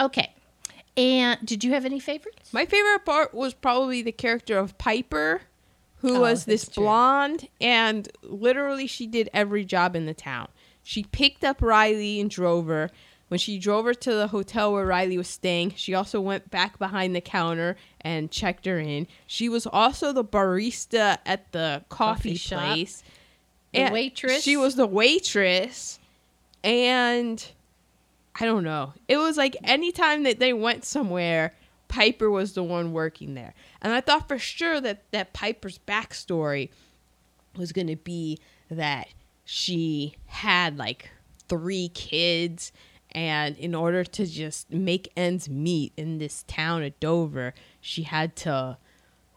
Okay. 0.00 0.32
And 0.96 1.38
did 1.46 1.62
you 1.64 1.72
have 1.72 1.84
any 1.84 2.00
favorites? 2.00 2.52
My 2.52 2.64
favorite 2.66 3.04
part 3.04 3.32
was 3.34 3.54
probably 3.54 4.02
the 4.02 4.12
character 4.12 4.58
of 4.58 4.76
Piper, 4.78 5.42
who 5.98 6.16
Oh, 6.16 6.20
was 6.20 6.44
this 6.46 6.68
true. 6.68 6.84
blonde, 6.84 7.48
and 7.60 8.08
literally 8.22 8.86
she 8.86 9.06
did 9.06 9.30
every 9.32 9.64
job 9.64 9.94
in 9.94 10.06
the 10.06 10.14
town. 10.14 10.48
She 10.82 11.04
picked 11.04 11.44
up 11.44 11.62
Riley 11.62 12.20
and 12.20 12.30
drove 12.30 12.66
her. 12.66 12.90
When 13.28 13.38
she 13.38 13.58
drove 13.58 13.86
her 13.86 13.94
to 13.94 14.14
the 14.14 14.28
hotel 14.28 14.74
where 14.74 14.84
Riley 14.84 15.16
was 15.16 15.28
staying, 15.28 15.72
she 15.76 15.94
also 15.94 16.20
went 16.20 16.50
back 16.50 16.78
behind 16.78 17.16
the 17.16 17.22
counter 17.22 17.76
and 18.02 18.30
checked 18.30 18.66
her 18.66 18.78
in. 18.78 19.06
She 19.26 19.48
was 19.48 19.66
also 19.66 20.12
the 20.12 20.24
barista 20.24 21.16
at 21.24 21.50
the 21.52 21.82
coffee, 21.88 22.30
Coffee 22.30 22.34
shop. 22.34 22.60
place. 22.60 23.02
The 23.72 23.78
And 23.78 23.94
waitress? 23.94 24.42
She 24.42 24.58
was 24.58 24.76
the 24.76 24.86
waitress. 24.86 25.98
And 26.62 27.42
I 28.38 28.44
don't 28.44 28.64
know. 28.64 28.92
It 29.08 29.16
was 29.16 29.38
like 29.38 29.56
anytime 29.64 30.24
that 30.24 30.38
they 30.38 30.52
went 30.52 30.84
somewhere, 30.84 31.54
Piper 31.88 32.30
was 32.30 32.52
the 32.52 32.62
one 32.62 32.92
working 32.92 33.32
there. 33.32 33.54
And 33.80 33.94
I 33.94 34.02
thought 34.02 34.28
for 34.28 34.38
sure 34.38 34.78
that, 34.80 35.04
that 35.12 35.32
Piper's 35.32 35.78
backstory 35.78 36.68
was 37.56 37.72
going 37.72 37.86
to 37.86 37.96
be 37.96 38.38
that 38.70 39.08
she 39.54 40.14
had 40.24 40.78
like 40.78 41.10
three 41.46 41.90
kids. 41.90 42.72
And 43.14 43.54
in 43.58 43.74
order 43.74 44.02
to 44.02 44.24
just 44.24 44.70
make 44.72 45.12
ends 45.14 45.46
meet 45.46 45.92
in 45.98 46.16
this 46.16 46.42
town 46.44 46.82
of 46.82 46.98
Dover, 47.00 47.52
she 47.78 48.04
had 48.04 48.34
to 48.36 48.78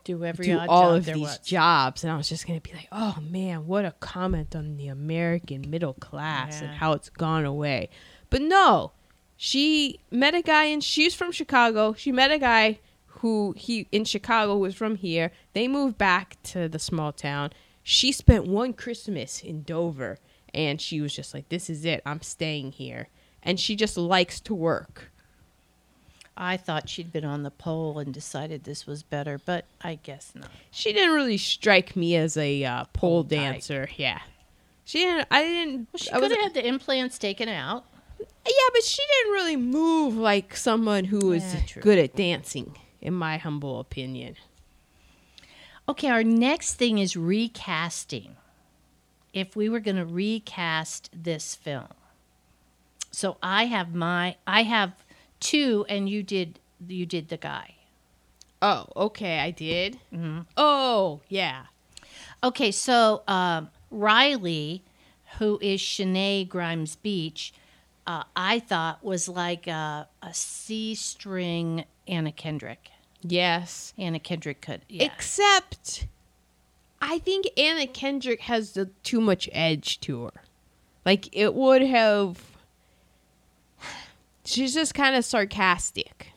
Do 0.06 0.24
every 0.24 0.46
do 0.46 0.60
all 0.70 0.94
of 0.94 1.04
these 1.04 1.18
was. 1.18 1.40
jobs 1.40 2.04
and 2.06 2.14
i 2.14 2.16
was 2.16 2.30
just 2.30 2.46
gonna 2.48 2.62
be 2.62 2.72
like 2.72 2.88
oh 2.92 3.18
man 3.22 3.66
what 3.66 3.84
a 3.86 3.92
comment 4.00 4.56
on 4.56 4.78
the 4.78 4.88
american 4.88 5.70
middle 5.70 5.96
class 5.96 6.62
and 6.62 6.70
how 6.70 6.94
it's 6.94 7.10
gone 7.10 7.44
away 7.44 7.90
but 8.30 8.40
no 8.42 8.92
she 9.36 10.00
met 10.12 10.36
a 10.36 10.44
guy 10.44 10.66
and 10.66 10.84
she's 10.84 11.16
from 11.16 11.32
chicago 11.32 11.94
she 11.94 12.12
met 12.12 12.30
a 12.32 12.38
guy 12.38 12.80
who 13.08 13.54
he 13.58 13.88
in 13.92 14.06
chicago 14.06 14.56
was 14.56 14.76
from 14.76 14.96
here 14.96 15.32
they 15.54 15.68
moved 15.68 15.98
back 15.98 16.38
to 16.44 16.70
the 16.70 16.78
small 16.80 17.12
town 17.12 17.50
she 17.88 18.12
spent 18.12 18.46
one 18.48 18.74
christmas 18.74 19.42
in 19.42 19.62
dover 19.62 20.18
and 20.54 20.82
she 20.82 21.00
was 21.00 21.14
just 21.14 21.34
like 21.34 21.48
this 21.50 21.70
is 21.70 21.86
it 21.86 22.02
i'm 22.06 22.22
staying 22.22 22.72
here 22.72 23.08
and 23.44 23.60
she 23.60 23.76
just 23.76 23.96
likes 23.96 24.40
to 24.42 24.56
work 24.56 25.12
I 26.38 26.58
thought 26.58 26.90
she'd 26.90 27.14
been 27.14 27.24
on 27.24 27.44
the 27.44 27.52
pole 27.52 27.98
and 27.98 28.14
decided 28.14 28.66
this 28.66 28.86
was 28.86 29.04
better, 29.04 29.40
but 29.46 29.64
I 29.82 29.96
guess 29.96 30.34
not. 30.36 30.50
She 30.70 30.92
didn't 30.92 31.16
really 31.16 31.38
strike 31.38 31.96
me 31.96 32.16
as 32.18 32.36
a 32.36 32.64
uh, 32.66 32.84
pole 32.92 33.24
dancer. 33.24 33.88
Yeah, 33.96 34.20
she 34.84 35.00
didn't. 35.00 35.28
I 35.32 35.44
didn't. 35.44 35.88
Well, 35.94 35.98
she 35.98 36.10
could 36.10 36.32
have 36.32 36.42
had 36.42 36.54
the 36.54 36.68
implants 36.68 37.18
taken 37.18 37.48
out. 37.48 37.86
Yeah, 38.20 38.70
but 38.74 38.84
she 38.84 39.02
didn't 39.02 39.34
really 39.34 39.56
move 39.56 40.18
like 40.18 40.58
someone 40.58 41.06
who 41.06 41.28
was 41.28 41.42
Yeah, 41.42 41.62
good 41.82 41.98
at 41.98 42.16
dancing, 42.16 42.78
in 43.02 43.14
my 43.14 43.38
humble 43.38 43.80
opinion. 43.80 44.36
Okay, 45.88 46.10
our 46.10 46.24
next 46.24 46.76
thing 46.76 46.98
is 46.98 47.16
recasting. 47.16 48.36
If 49.34 49.56
we 49.56 49.70
were 49.70 49.80
going 49.80 49.98
to 49.98 50.06
recast 50.06 51.10
this 51.14 51.56
film. 51.56 51.94
So 53.12 53.38
I 53.42 53.66
have 53.66 53.94
my 53.94 54.36
I 54.46 54.64
have 54.64 55.06
two 55.40 55.86
and 55.88 56.10
you 56.10 56.24
did 56.24 56.60
you 56.88 57.06
did 57.06 57.30
the 57.30 57.38
guy. 57.38 57.76
Oh, 58.62 58.88
okay, 58.96 59.40
I 59.40 59.52
did. 59.52 60.00
Mm-hmm. 60.14 60.42
Oh, 60.58 61.22
yeah. 61.30 61.66
Okay, 62.44 62.72
so 62.72 63.24
um, 63.28 63.70
Riley, 63.92 64.84
who 65.38 65.60
is 65.62 65.82
Shenae 65.82 66.48
Grimes 66.48 66.96
Beech, 66.96 67.54
uh, 68.08 68.24
I 68.36 68.60
thought 68.60 69.04
was 69.04 69.28
like 69.28 69.68
a, 69.68 70.08
a 70.22 70.34
C 70.34 70.96
string 70.96 71.86
Anna 72.08 72.32
Kendrick. 72.32 72.92
Yes. 73.28 73.94
Anna 73.98 74.20
Kendrick 74.20 74.62
could, 74.62 74.82
yeah. 74.90 75.04
Except, 75.06 76.08
I 77.02 77.20
think 77.20 77.48
Anna 77.58 77.88
Kendrick 77.88 78.42
has 78.42 78.74
the, 78.74 78.90
too 79.04 79.22
much 79.22 79.50
edge 79.52 80.00
to 80.02 80.26
her. 80.26 80.44
Like 81.06 81.30
it 81.32 81.54
would 81.54 81.84
have. 81.84 82.42
She's 84.46 84.74
just 84.74 84.94
kind 84.94 85.16
of 85.16 85.24
sarcastic, 85.24 86.32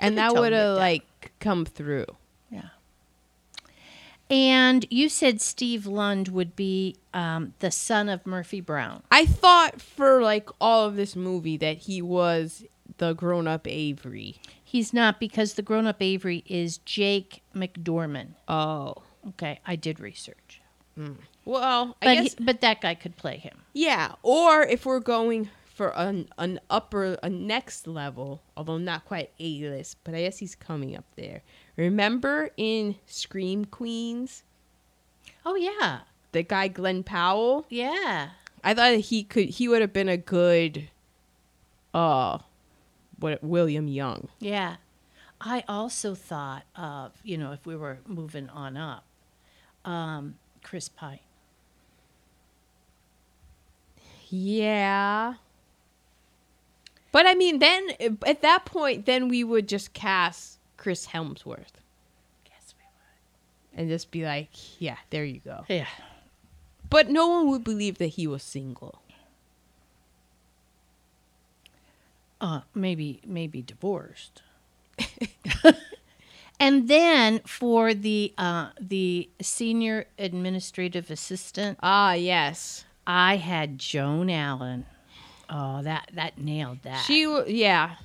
and 0.00 0.16
that 0.18 0.34
would 0.34 0.52
have 0.52 0.76
like 0.76 1.32
come 1.40 1.64
through. 1.64 2.06
Yeah. 2.50 2.68
And 4.30 4.86
you 4.90 5.08
said 5.08 5.40
Steve 5.40 5.86
Lund 5.86 6.28
would 6.28 6.56
be 6.56 6.96
um, 7.12 7.54
the 7.58 7.70
son 7.70 8.08
of 8.08 8.24
Murphy 8.24 8.60
Brown. 8.60 9.02
I 9.10 9.26
thought 9.26 9.80
for 9.80 10.22
like 10.22 10.48
all 10.60 10.86
of 10.86 10.96
this 10.96 11.14
movie 11.14 11.56
that 11.58 11.78
he 11.78 12.00
was 12.00 12.64
the 12.98 13.12
grown-up 13.12 13.66
Avery. 13.66 14.36
He's 14.74 14.92
not 14.92 15.20
because 15.20 15.54
the 15.54 15.62
grown 15.62 15.86
up 15.86 16.02
Avery 16.02 16.42
is 16.48 16.78
Jake 16.78 17.42
McDorman. 17.54 18.30
Oh. 18.48 18.94
Okay, 19.28 19.60
I 19.64 19.76
did 19.76 20.00
research. 20.00 20.60
Well, 21.44 21.96
I 22.02 22.06
But, 22.06 22.14
guess 22.14 22.34
he, 22.36 22.44
but 22.44 22.60
that 22.60 22.80
guy 22.80 22.94
could 22.96 23.16
play 23.16 23.36
him. 23.36 23.56
yeah. 23.72 24.16
Or 24.24 24.62
if 24.64 24.84
we're 24.84 24.98
going 24.98 25.48
for 25.64 25.90
an 25.96 26.28
an 26.38 26.58
upper 26.70 27.16
a 27.22 27.28
next 27.30 27.86
level, 27.86 28.42
although 28.56 28.78
not 28.78 29.04
quite 29.04 29.30
A 29.38 29.60
list, 29.60 29.98
but 30.02 30.12
I 30.14 30.22
guess 30.22 30.38
he's 30.38 30.56
coming 30.56 30.96
up 30.96 31.04
there. 31.14 31.42
Remember 31.76 32.50
in 32.56 32.96
Scream 33.06 33.64
Queens, 33.66 34.42
Oh, 35.46 35.54
yeah. 35.54 36.00
the 36.32 36.42
guy 36.42 36.66
Glen 36.66 37.04
Powell? 37.04 37.64
Yeah. 37.68 38.30
I 38.64 38.74
thought 38.74 38.94
he 38.96 39.22
could 39.22 39.50
he 39.50 39.68
would 39.68 39.82
have 39.82 39.92
been 39.92 40.08
a 40.08 40.16
good 40.16 40.88
uh 41.94 42.38
what 43.24 43.42
William 43.42 43.88
Young. 43.88 44.28
Yeah. 44.38 44.76
I 45.40 45.64
also 45.66 46.14
thought 46.14 46.64
of, 46.76 47.12
you 47.24 47.38
know, 47.38 47.52
if 47.52 47.64
we 47.64 47.74
were 47.74 47.98
moving 48.06 48.50
on 48.50 48.76
up, 48.76 49.04
um, 49.86 50.34
Chris 50.62 50.90
Pine. 50.90 51.20
Yeah. 54.28 55.34
But 57.12 57.26
I 57.26 57.34
mean, 57.34 57.60
then 57.60 57.88
at 58.26 58.42
that 58.42 58.66
point, 58.66 59.06
then 59.06 59.28
we 59.28 59.42
would 59.42 59.68
just 59.68 59.94
cast 59.94 60.58
Chris 60.76 61.06
Hemsworth 61.06 61.80
Guess 62.44 62.74
we 62.76 62.84
would. 62.84 63.80
and 63.80 63.88
just 63.88 64.10
be 64.10 64.24
like, 64.24 64.50
yeah, 64.80 64.96
there 65.08 65.24
you 65.24 65.40
go. 65.40 65.64
Yeah. 65.68 65.86
But 66.90 67.08
no 67.08 67.26
one 67.28 67.48
would 67.50 67.64
believe 67.64 67.96
that 67.98 68.08
he 68.08 68.26
was 68.26 68.42
single. 68.42 69.00
Uh, 72.44 72.60
maybe 72.74 73.22
maybe 73.26 73.62
divorced. 73.62 74.42
and 76.60 76.88
then 76.88 77.40
for 77.46 77.94
the 77.94 78.34
uh, 78.36 78.68
the 78.78 79.30
senior 79.40 80.04
administrative 80.18 81.10
assistant, 81.10 81.78
Ah, 81.82 82.12
yes. 82.12 82.84
I 83.06 83.36
had 83.36 83.78
Joan 83.78 84.28
Allen. 84.28 84.84
Oh, 85.48 85.80
that 85.84 86.10
that 86.12 86.36
nailed 86.36 86.82
that. 86.82 87.02
She, 87.06 87.22
yeah. 87.46 87.96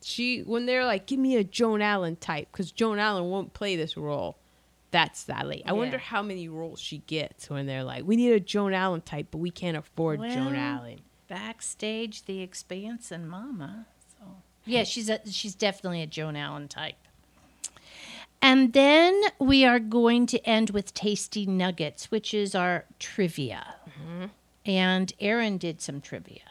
She, 0.00 0.42
when 0.42 0.66
they're 0.66 0.84
like, 0.84 1.06
give 1.06 1.18
me 1.18 1.34
a 1.36 1.42
Joan 1.42 1.82
Allen 1.82 2.14
type, 2.14 2.46
because 2.52 2.70
Joan 2.70 3.00
Allen 3.00 3.24
won't 3.24 3.52
play 3.52 3.74
this 3.74 3.96
role. 3.96 4.38
That's 4.92 5.18
Sally. 5.18 5.64
I 5.66 5.72
wonder 5.72 5.98
how 5.98 6.22
many 6.22 6.48
roles 6.48 6.78
she 6.78 6.98
gets 6.98 7.50
when 7.50 7.66
they're 7.66 7.82
like, 7.82 8.04
we 8.06 8.14
need 8.14 8.30
a 8.32 8.40
Joan 8.40 8.74
Allen 8.74 9.00
type, 9.00 9.26
but 9.32 9.38
we 9.38 9.50
can't 9.50 9.76
afford 9.76 10.20
Joan 10.20 10.54
Allen. 10.54 11.00
Backstage, 11.28 12.24
The 12.24 12.40
Expanse, 12.40 13.10
and 13.12 13.28
Mama. 13.28 13.86
So 14.18 14.24
yeah, 14.64 14.84
she's 14.84 15.08
a, 15.08 15.20
she's 15.30 15.54
definitely 15.54 16.02
a 16.02 16.06
Joan 16.06 16.36
Allen 16.36 16.68
type. 16.68 16.96
And 18.40 18.72
then 18.72 19.20
we 19.40 19.64
are 19.64 19.80
going 19.80 20.26
to 20.26 20.38
end 20.48 20.70
with 20.70 20.94
Tasty 20.94 21.44
Nuggets, 21.44 22.10
which 22.10 22.32
is 22.32 22.54
our 22.54 22.84
trivia. 22.98 23.74
And 24.64 25.12
Aaron 25.18 25.58
did 25.58 25.80
some 25.80 26.00
trivia. 26.00 26.42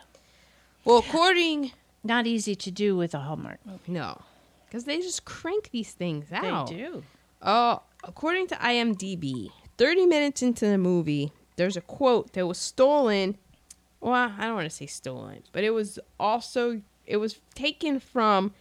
Well, 0.84 0.98
according 1.00 1.72
Not 2.04 2.28
easy 2.28 2.56
to 2.56 2.72
do 2.72 2.96
with 2.98 3.14
a 3.14 3.20
Hallmark 3.20 3.60
movie. 3.66 3.84
No, 3.88 4.22
because 4.66 4.84
they 4.86 4.98
just 5.00 5.24
crank 5.26 5.70
these 5.72 5.92
things 5.92 6.32
out. 6.32 6.70
They 6.70 6.76
do. 6.76 7.04
Uh, 7.42 7.78
according 8.04 8.48
to 8.48 8.56
IMDb, 8.56 9.52
30 9.78 10.06
minutes 10.08 10.42
into 10.42 10.66
the 10.66 10.78
movie, 10.78 11.32
there's 11.56 11.78
a 11.78 11.82
quote 11.82 12.34
that 12.34 12.48
was 12.48 12.58
stolen. 12.58 13.38
Well, 14.00 14.34
I 14.38 14.46
don't 14.46 14.56
want 14.56 14.70
to 14.70 14.76
say 14.76 14.86
stolen, 14.86 15.44
but 15.52 15.64
it 15.64 15.72
was 15.72 16.00
also 16.20 16.82
it 17.06 17.18
was 17.18 17.40
taken 17.56 18.00
from 18.00 18.54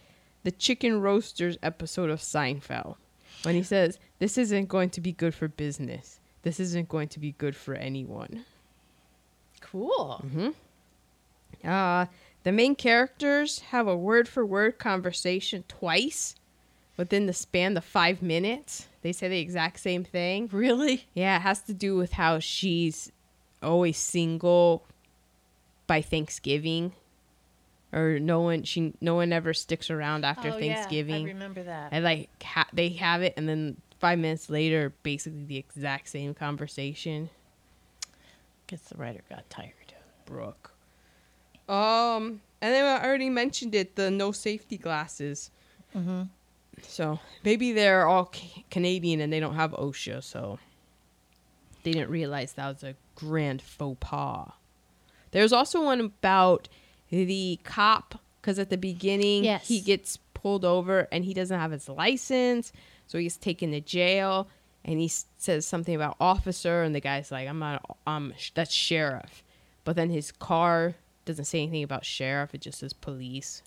the 0.43 0.51
Chicken 0.51 1.01
Roasters 1.01 1.57
episode 1.61 2.09
of 2.09 2.19
Seinfeld 2.19 2.95
when 3.43 3.55
he 3.55 3.63
says, 3.63 3.99
"This 4.19 4.37
isn't 4.37 4.67
going 4.67 4.89
to 4.91 5.01
be 5.01 5.11
good 5.11 5.35
for 5.35 5.47
business. 5.47 6.19
This 6.43 6.59
isn't 6.59 6.89
going 6.89 7.09
to 7.09 7.19
be 7.19 7.33
good 7.33 7.55
for 7.55 7.75
anyone." 7.75 8.45
Cool. 9.61 10.23
Uh, 11.63 12.05
the 12.43 12.51
main 12.51 12.75
characters 12.75 13.59
have 13.71 13.87
a 13.87 13.97
word 13.97 14.27
for 14.27 14.45
word 14.45 14.79
conversation 14.79 15.63
twice 15.67 16.35
within 16.95 17.25
the 17.25 17.33
span 17.33 17.77
of 17.77 17.83
five 17.83 18.21
minutes. 18.21 18.87
They 19.01 19.11
say 19.11 19.27
the 19.27 19.39
exact 19.39 19.79
same 19.79 20.03
thing. 20.03 20.49
Really? 20.51 21.05
Yeah, 21.13 21.37
it 21.37 21.41
has 21.41 21.61
to 21.63 21.73
do 21.73 21.95
with 21.95 22.13
how 22.13 22.39
she's 22.39 23.11
always 23.61 23.97
single 23.97 24.83
by 25.87 26.01
Thanksgiving. 26.01 26.93
Or 27.93 28.19
no 28.19 28.41
one 28.41 28.63
she 28.63 28.93
no 28.99 29.15
one 29.15 29.31
ever 29.31 29.53
sticks 29.53 29.89
around 29.89 30.25
after 30.25 30.49
Oh, 30.49 30.57
yeah, 30.57 30.71
I 30.71 30.75
Thanksgiving. 30.75 31.23
remember 31.25 31.63
that. 31.63 31.89
and 31.93 32.03
like 32.03 32.29
ha- 32.43 32.67
they 32.73 32.89
have 32.89 33.21
it 33.23 33.33
and 33.37 33.47
then 33.47 33.77
5 33.99 34.19
minutes 34.19 34.49
later 34.49 34.93
basically 35.03 35.45
the 35.45 35.55
exact 35.57 36.09
same 36.09 36.33
conversation. 36.33 37.29
Guess 38.67 38.81
the 38.81 38.97
writer 38.97 39.21
got 39.29 39.49
tired. 39.49 39.71
Brooke. 40.25 40.73
Um, 41.69 42.41
and 42.61 42.73
then 42.73 42.83
I 42.85 43.03
already 43.05 43.29
mentioned 43.29 43.73
it, 43.73 43.95
the 43.95 44.11
no 44.11 44.33
safety 44.33 44.77
glasses. 44.77 45.49
Mm-hmm. 45.95 46.23
So 46.81 47.19
maybe 47.45 47.71
they're 47.71 48.05
all 48.05 48.25
ca- 48.25 48.65
Canadian 48.69 49.21
and 49.21 49.31
they 49.31 49.39
don't 49.39 49.55
have 49.55 49.71
OSHA, 49.71 50.23
so 50.23 50.59
they 51.83 51.91
didn't 51.91 52.09
realize 52.09 52.53
that 52.53 52.67
was 52.67 52.83
a 52.83 52.95
grand 53.15 53.61
faux 53.61 53.97
pas. 54.01 54.51
There's 55.31 55.53
also 55.53 55.83
one 55.83 55.99
about 55.99 56.67
the 57.09 57.59
cop, 57.63 58.19
because 58.41 58.59
at 58.59 58.69
the 58.69 58.77
beginning 58.77 59.43
Yes. 59.43 59.67
he 59.67 59.81
gets 59.81 60.17
pulled 60.33 60.63
over 60.65 61.07
and 61.11 61.25
he 61.25 61.33
doesn't 61.33 61.59
have 61.59 61.71
his 61.71 61.87
license, 61.89 62.71
so 63.07 63.17
he's 63.17 63.37
taken 63.37 63.71
to 63.71 63.81
jail. 63.81 64.47
And 64.85 64.99
he 65.01 65.09
says 65.37 65.65
something 65.65 65.95
about 65.95 66.15
officer, 66.21 66.81
and 66.83 66.95
the 66.95 67.01
guy's 67.01 67.29
like, 67.29 67.47
"I'm 67.49 67.59
not. 67.59 67.97
I'm 68.07 68.33
that's 68.55 68.71
sheriff." 68.73 69.43
But 69.83 69.97
then 69.97 70.09
his 70.09 70.31
car 70.31 70.95
doesn't 71.25 71.43
say 71.45 71.61
anything 71.63 71.83
about 71.83 72.05
sheriff; 72.05 72.55
it 72.55 72.61
just 72.61 72.79
says 72.79 72.93
police. 72.93 73.63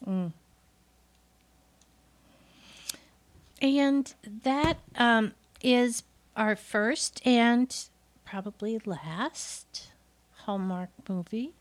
And 3.60 4.14
that 4.44 4.78
um, 4.96 5.32
is 5.62 6.04
our 6.36 6.56
first 6.56 7.20
and 7.26 7.74
probably 8.24 8.80
last 8.86 9.89
Hallmark 10.44 10.90
movie. 11.08 11.52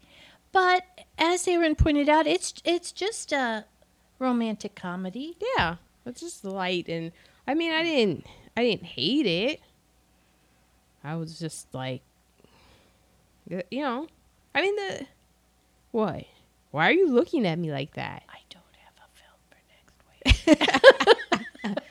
But 0.51 0.83
as 1.17 1.47
Aaron 1.47 1.75
pointed 1.75 2.09
out, 2.09 2.25
it's 2.25 2.53
it's 2.63 2.91
just 2.91 3.31
a 3.31 3.65
romantic 4.17 4.75
comedy. 4.75 5.37
Yeah, 5.55 5.75
it's 6.05 6.21
just 6.21 6.43
light, 6.43 6.87
and 6.89 7.11
I 7.47 7.53
mean, 7.53 7.71
I 7.71 7.83
didn't, 7.83 8.25
I 8.57 8.63
didn't 8.63 8.85
hate 8.85 9.25
it. 9.25 9.61
I 11.03 11.15
was 11.15 11.39
just 11.39 11.73
like, 11.73 12.01
you 13.47 13.81
know, 13.81 14.07
I 14.53 14.61
mean 14.61 14.75
the, 14.75 15.05
what? 15.91 16.25
Why 16.71 16.89
are 16.89 16.93
you 16.93 17.09
looking 17.11 17.47
at 17.47 17.57
me 17.57 17.71
like 17.71 17.93
that? 17.93 18.23
I 18.29 18.39
don't 18.49 18.63
have 18.83 18.97
a 18.97 19.09
film 19.17 19.39
for 19.49 20.45
next 20.45 20.67
week. 21.65 21.77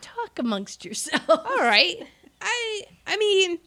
Talk 0.00 0.38
amongst 0.38 0.84
yourselves. 0.84 1.26
All 1.28 1.58
right, 1.58 2.06
I, 2.40 2.82
I 3.06 3.16
mean, 3.16 3.58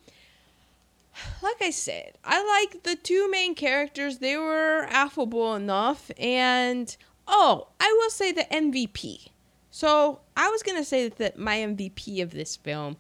like 1.42 1.62
I 1.62 1.72
said, 1.72 2.18
I 2.24 2.44
like 2.44 2.84
the 2.84 2.96
two 2.96 3.30
main 3.30 3.56
characters. 3.56 4.20
They 4.20 4.38
were 4.38 4.88
affable 4.90 5.56
enough, 5.56 6.12
and 6.18 6.96
oh, 7.28 7.70
I 7.80 7.96
will 8.00 8.10
say 8.10 8.32
the 8.32 8.46
MVP. 8.52 9.28
So 9.70 10.22
I 10.36 10.50
was 10.50 10.64
gonna 10.64 10.84
say 10.84 11.10
that 11.10 11.38
my 11.38 11.58
MVP 11.58 12.22
of 12.22 12.32
this 12.32 12.56
film 12.56 12.98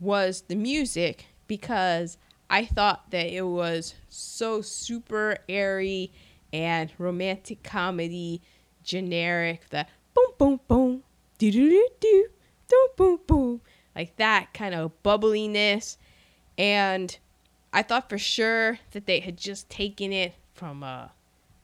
was 0.00 0.42
the 0.42 0.56
music 0.56 1.26
because 1.46 2.18
I 2.50 2.64
thought 2.64 3.10
that 3.10 3.26
it 3.26 3.46
was 3.46 3.94
so 4.08 4.60
super 4.62 5.38
airy 5.48 6.12
and 6.52 6.92
romantic 6.98 7.62
comedy, 7.62 8.42
generic. 8.82 9.68
The 9.70 9.86
boom 10.14 10.30
boom 10.38 10.60
boom, 10.68 11.02
do 11.38 11.50
do 11.50 11.68
do 11.68 11.88
do, 12.00 12.28
boom 12.68 12.88
boom 12.96 13.20
boom, 13.26 13.60
like 13.94 14.16
that 14.16 14.54
kind 14.54 14.74
of 14.74 15.02
bubbliness, 15.02 15.96
and 16.56 17.16
I 17.72 17.82
thought 17.82 18.08
for 18.08 18.18
sure 18.18 18.78
that 18.92 19.06
they 19.06 19.20
had 19.20 19.36
just 19.36 19.68
taken 19.68 20.12
it 20.12 20.34
from 20.54 20.82
a 20.82 21.12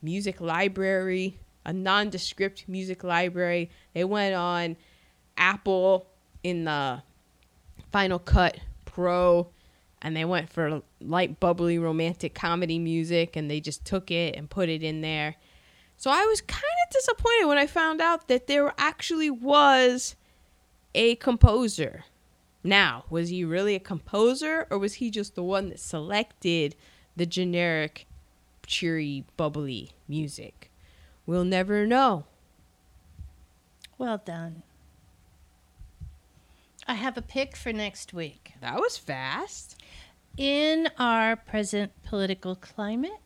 music 0.03 0.41
library, 0.41 1.39
a 1.65 1.73
nondescript 1.73 2.65
music 2.69 3.03
library. 3.03 3.71
They 3.95 4.05
went 4.05 4.35
on 4.35 4.77
Apple 5.37 6.07
in 6.43 6.65
the 6.65 7.03
Final 7.91 8.19
Cut 8.19 8.59
Pro 8.85 9.49
and 10.03 10.15
they 10.15 10.25
went 10.25 10.51
for 10.51 10.83
light, 11.01 11.41
bubbly, 11.41 11.79
romantic 11.79 12.35
comedy 12.35 12.79
music 12.79 13.37
and 13.37 13.51
they 13.51 13.61
just 13.61 13.85
took 13.85 14.11
it 14.11 14.37
and 14.37 14.51
put 14.51 14.69
it 14.69 14.83
in 14.83 15.01
there. 15.01 15.37
So 15.97 16.11
I 16.11 16.25
was 16.27 16.43
kind 16.43 16.61
of 16.61 16.93
disappointed 16.93 17.47
when 17.47 17.59
I 17.59 17.67
found 17.67 18.01
out 18.01 18.29
that 18.29 18.47
there 18.47 18.75
actually 18.77 19.31
was 19.31 20.17
a 20.95 21.15
composer. 21.17 22.05
Now, 22.67 23.05
was 23.11 23.29
he 23.29 23.45
really 23.45 23.75
a 23.75 23.81
composer 23.81 24.67
or 24.71 24.79
was 24.79 24.95
he 24.95 25.11
just 25.11 25.35
the 25.35 25.43
one 25.43 25.69
that 25.69 25.79
selected 25.79 26.75
the 27.15 27.27
generic, 27.27 28.07
cheery, 28.67 29.25
bubbly 29.37 29.91
music? 30.09 30.71
We'll 31.27 31.45
never 31.45 31.87
know. 31.87 32.25
Well 33.99 34.17
done. 34.25 34.63
I 36.89 36.95
have 36.95 37.19
a 37.19 37.23
pick 37.23 37.55
for 37.55 37.73
next 37.73 38.15
week. 38.15 38.55
That 38.63 38.77
was 38.81 38.97
fast. 38.97 39.81
In 40.37 40.89
our 40.99 41.37
present 41.37 41.93
political 42.03 42.57
climate, 42.57 43.21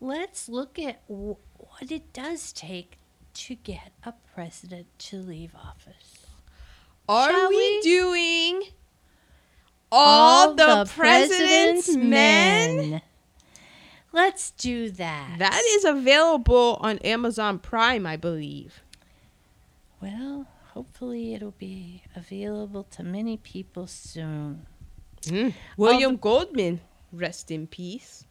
let's 0.00 0.48
look 0.48 0.78
at 0.78 1.06
w- 1.08 1.36
what 1.56 1.90
it 1.90 2.12
does 2.12 2.52
take 2.52 2.98
to 3.34 3.54
get 3.54 3.92
a 4.04 4.12
president 4.34 4.86
to 4.98 5.18
leave 5.18 5.54
office. 5.54 6.19
Are 7.10 7.28
Shall 7.28 7.48
we, 7.48 7.56
we? 7.56 7.80
doing 7.80 8.62
all, 9.90 10.54
the, 10.54 10.88
president's, 10.94 11.96
men? 11.96 13.02
Let's 14.12 14.52
do 14.52 14.92
that. 14.92 15.34
That 15.40 15.60
is 15.70 15.84
available 15.84 16.78
on 16.80 16.98
Amazon 16.98 17.58
Prime, 17.58 18.06
I 18.06 18.16
believe. 18.16 18.84
Well, 20.00 20.46
hopefully 20.72 21.34
it'll 21.34 21.56
be 21.58 22.04
available 22.14 22.84
to 22.92 23.02
many 23.02 23.36
people 23.38 23.88
soon. 23.88 24.66
William 25.76 26.16
Goldman, 26.16 26.80
rest 27.12 27.50
in 27.50 27.66
peace. 27.66 28.24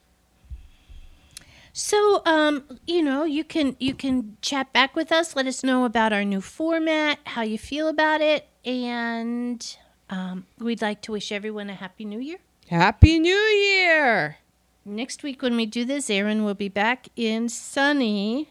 So, 1.74 2.22
um, 2.26 2.64
you 2.88 3.04
know, 3.04 3.26
you 3.26 3.44
can 3.44 3.76
you 3.80 3.94
can 3.94 4.38
chat 4.42 4.72
back 4.74 4.96
with 4.96 5.12
us. 5.12 5.36
Let 5.36 5.48
us 5.48 5.64
know 5.64 5.86
about 5.86 6.14
our 6.14 6.24
new 6.24 6.42
format, 6.42 7.20
how 7.26 7.42
you 7.42 7.58
feel 7.58 7.88
about 7.88 8.22
it, 8.22 8.49
and 8.66 9.78
um, 10.10 10.46
we'd 10.58 10.82
like 10.82 11.02
to 11.04 11.12
wish 11.12 11.32
everyone 11.32 11.70
a 11.70 11.76
happy 11.76 12.06
New 12.06 12.20
Year. 12.20 12.40
Happy 12.68 13.20
New 13.20 13.32
Year! 13.32 14.38
Next 14.86 15.24
week, 15.24 15.42
when 15.42 15.56
we 15.56 15.66
do 15.66 15.86
this, 15.86 16.10
Aaron 16.10 16.44
will 16.46 16.54
be 16.54 16.70
back 16.70 17.10
in 17.16 17.50
sunny 17.50 18.48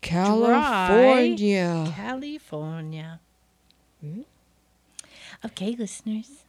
California. 0.00 1.92
California. 1.94 3.20
Okay, 5.44 5.76
listeners. 5.78 6.44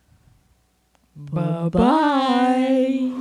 Bye 1.15 1.69
bye. 1.69 3.11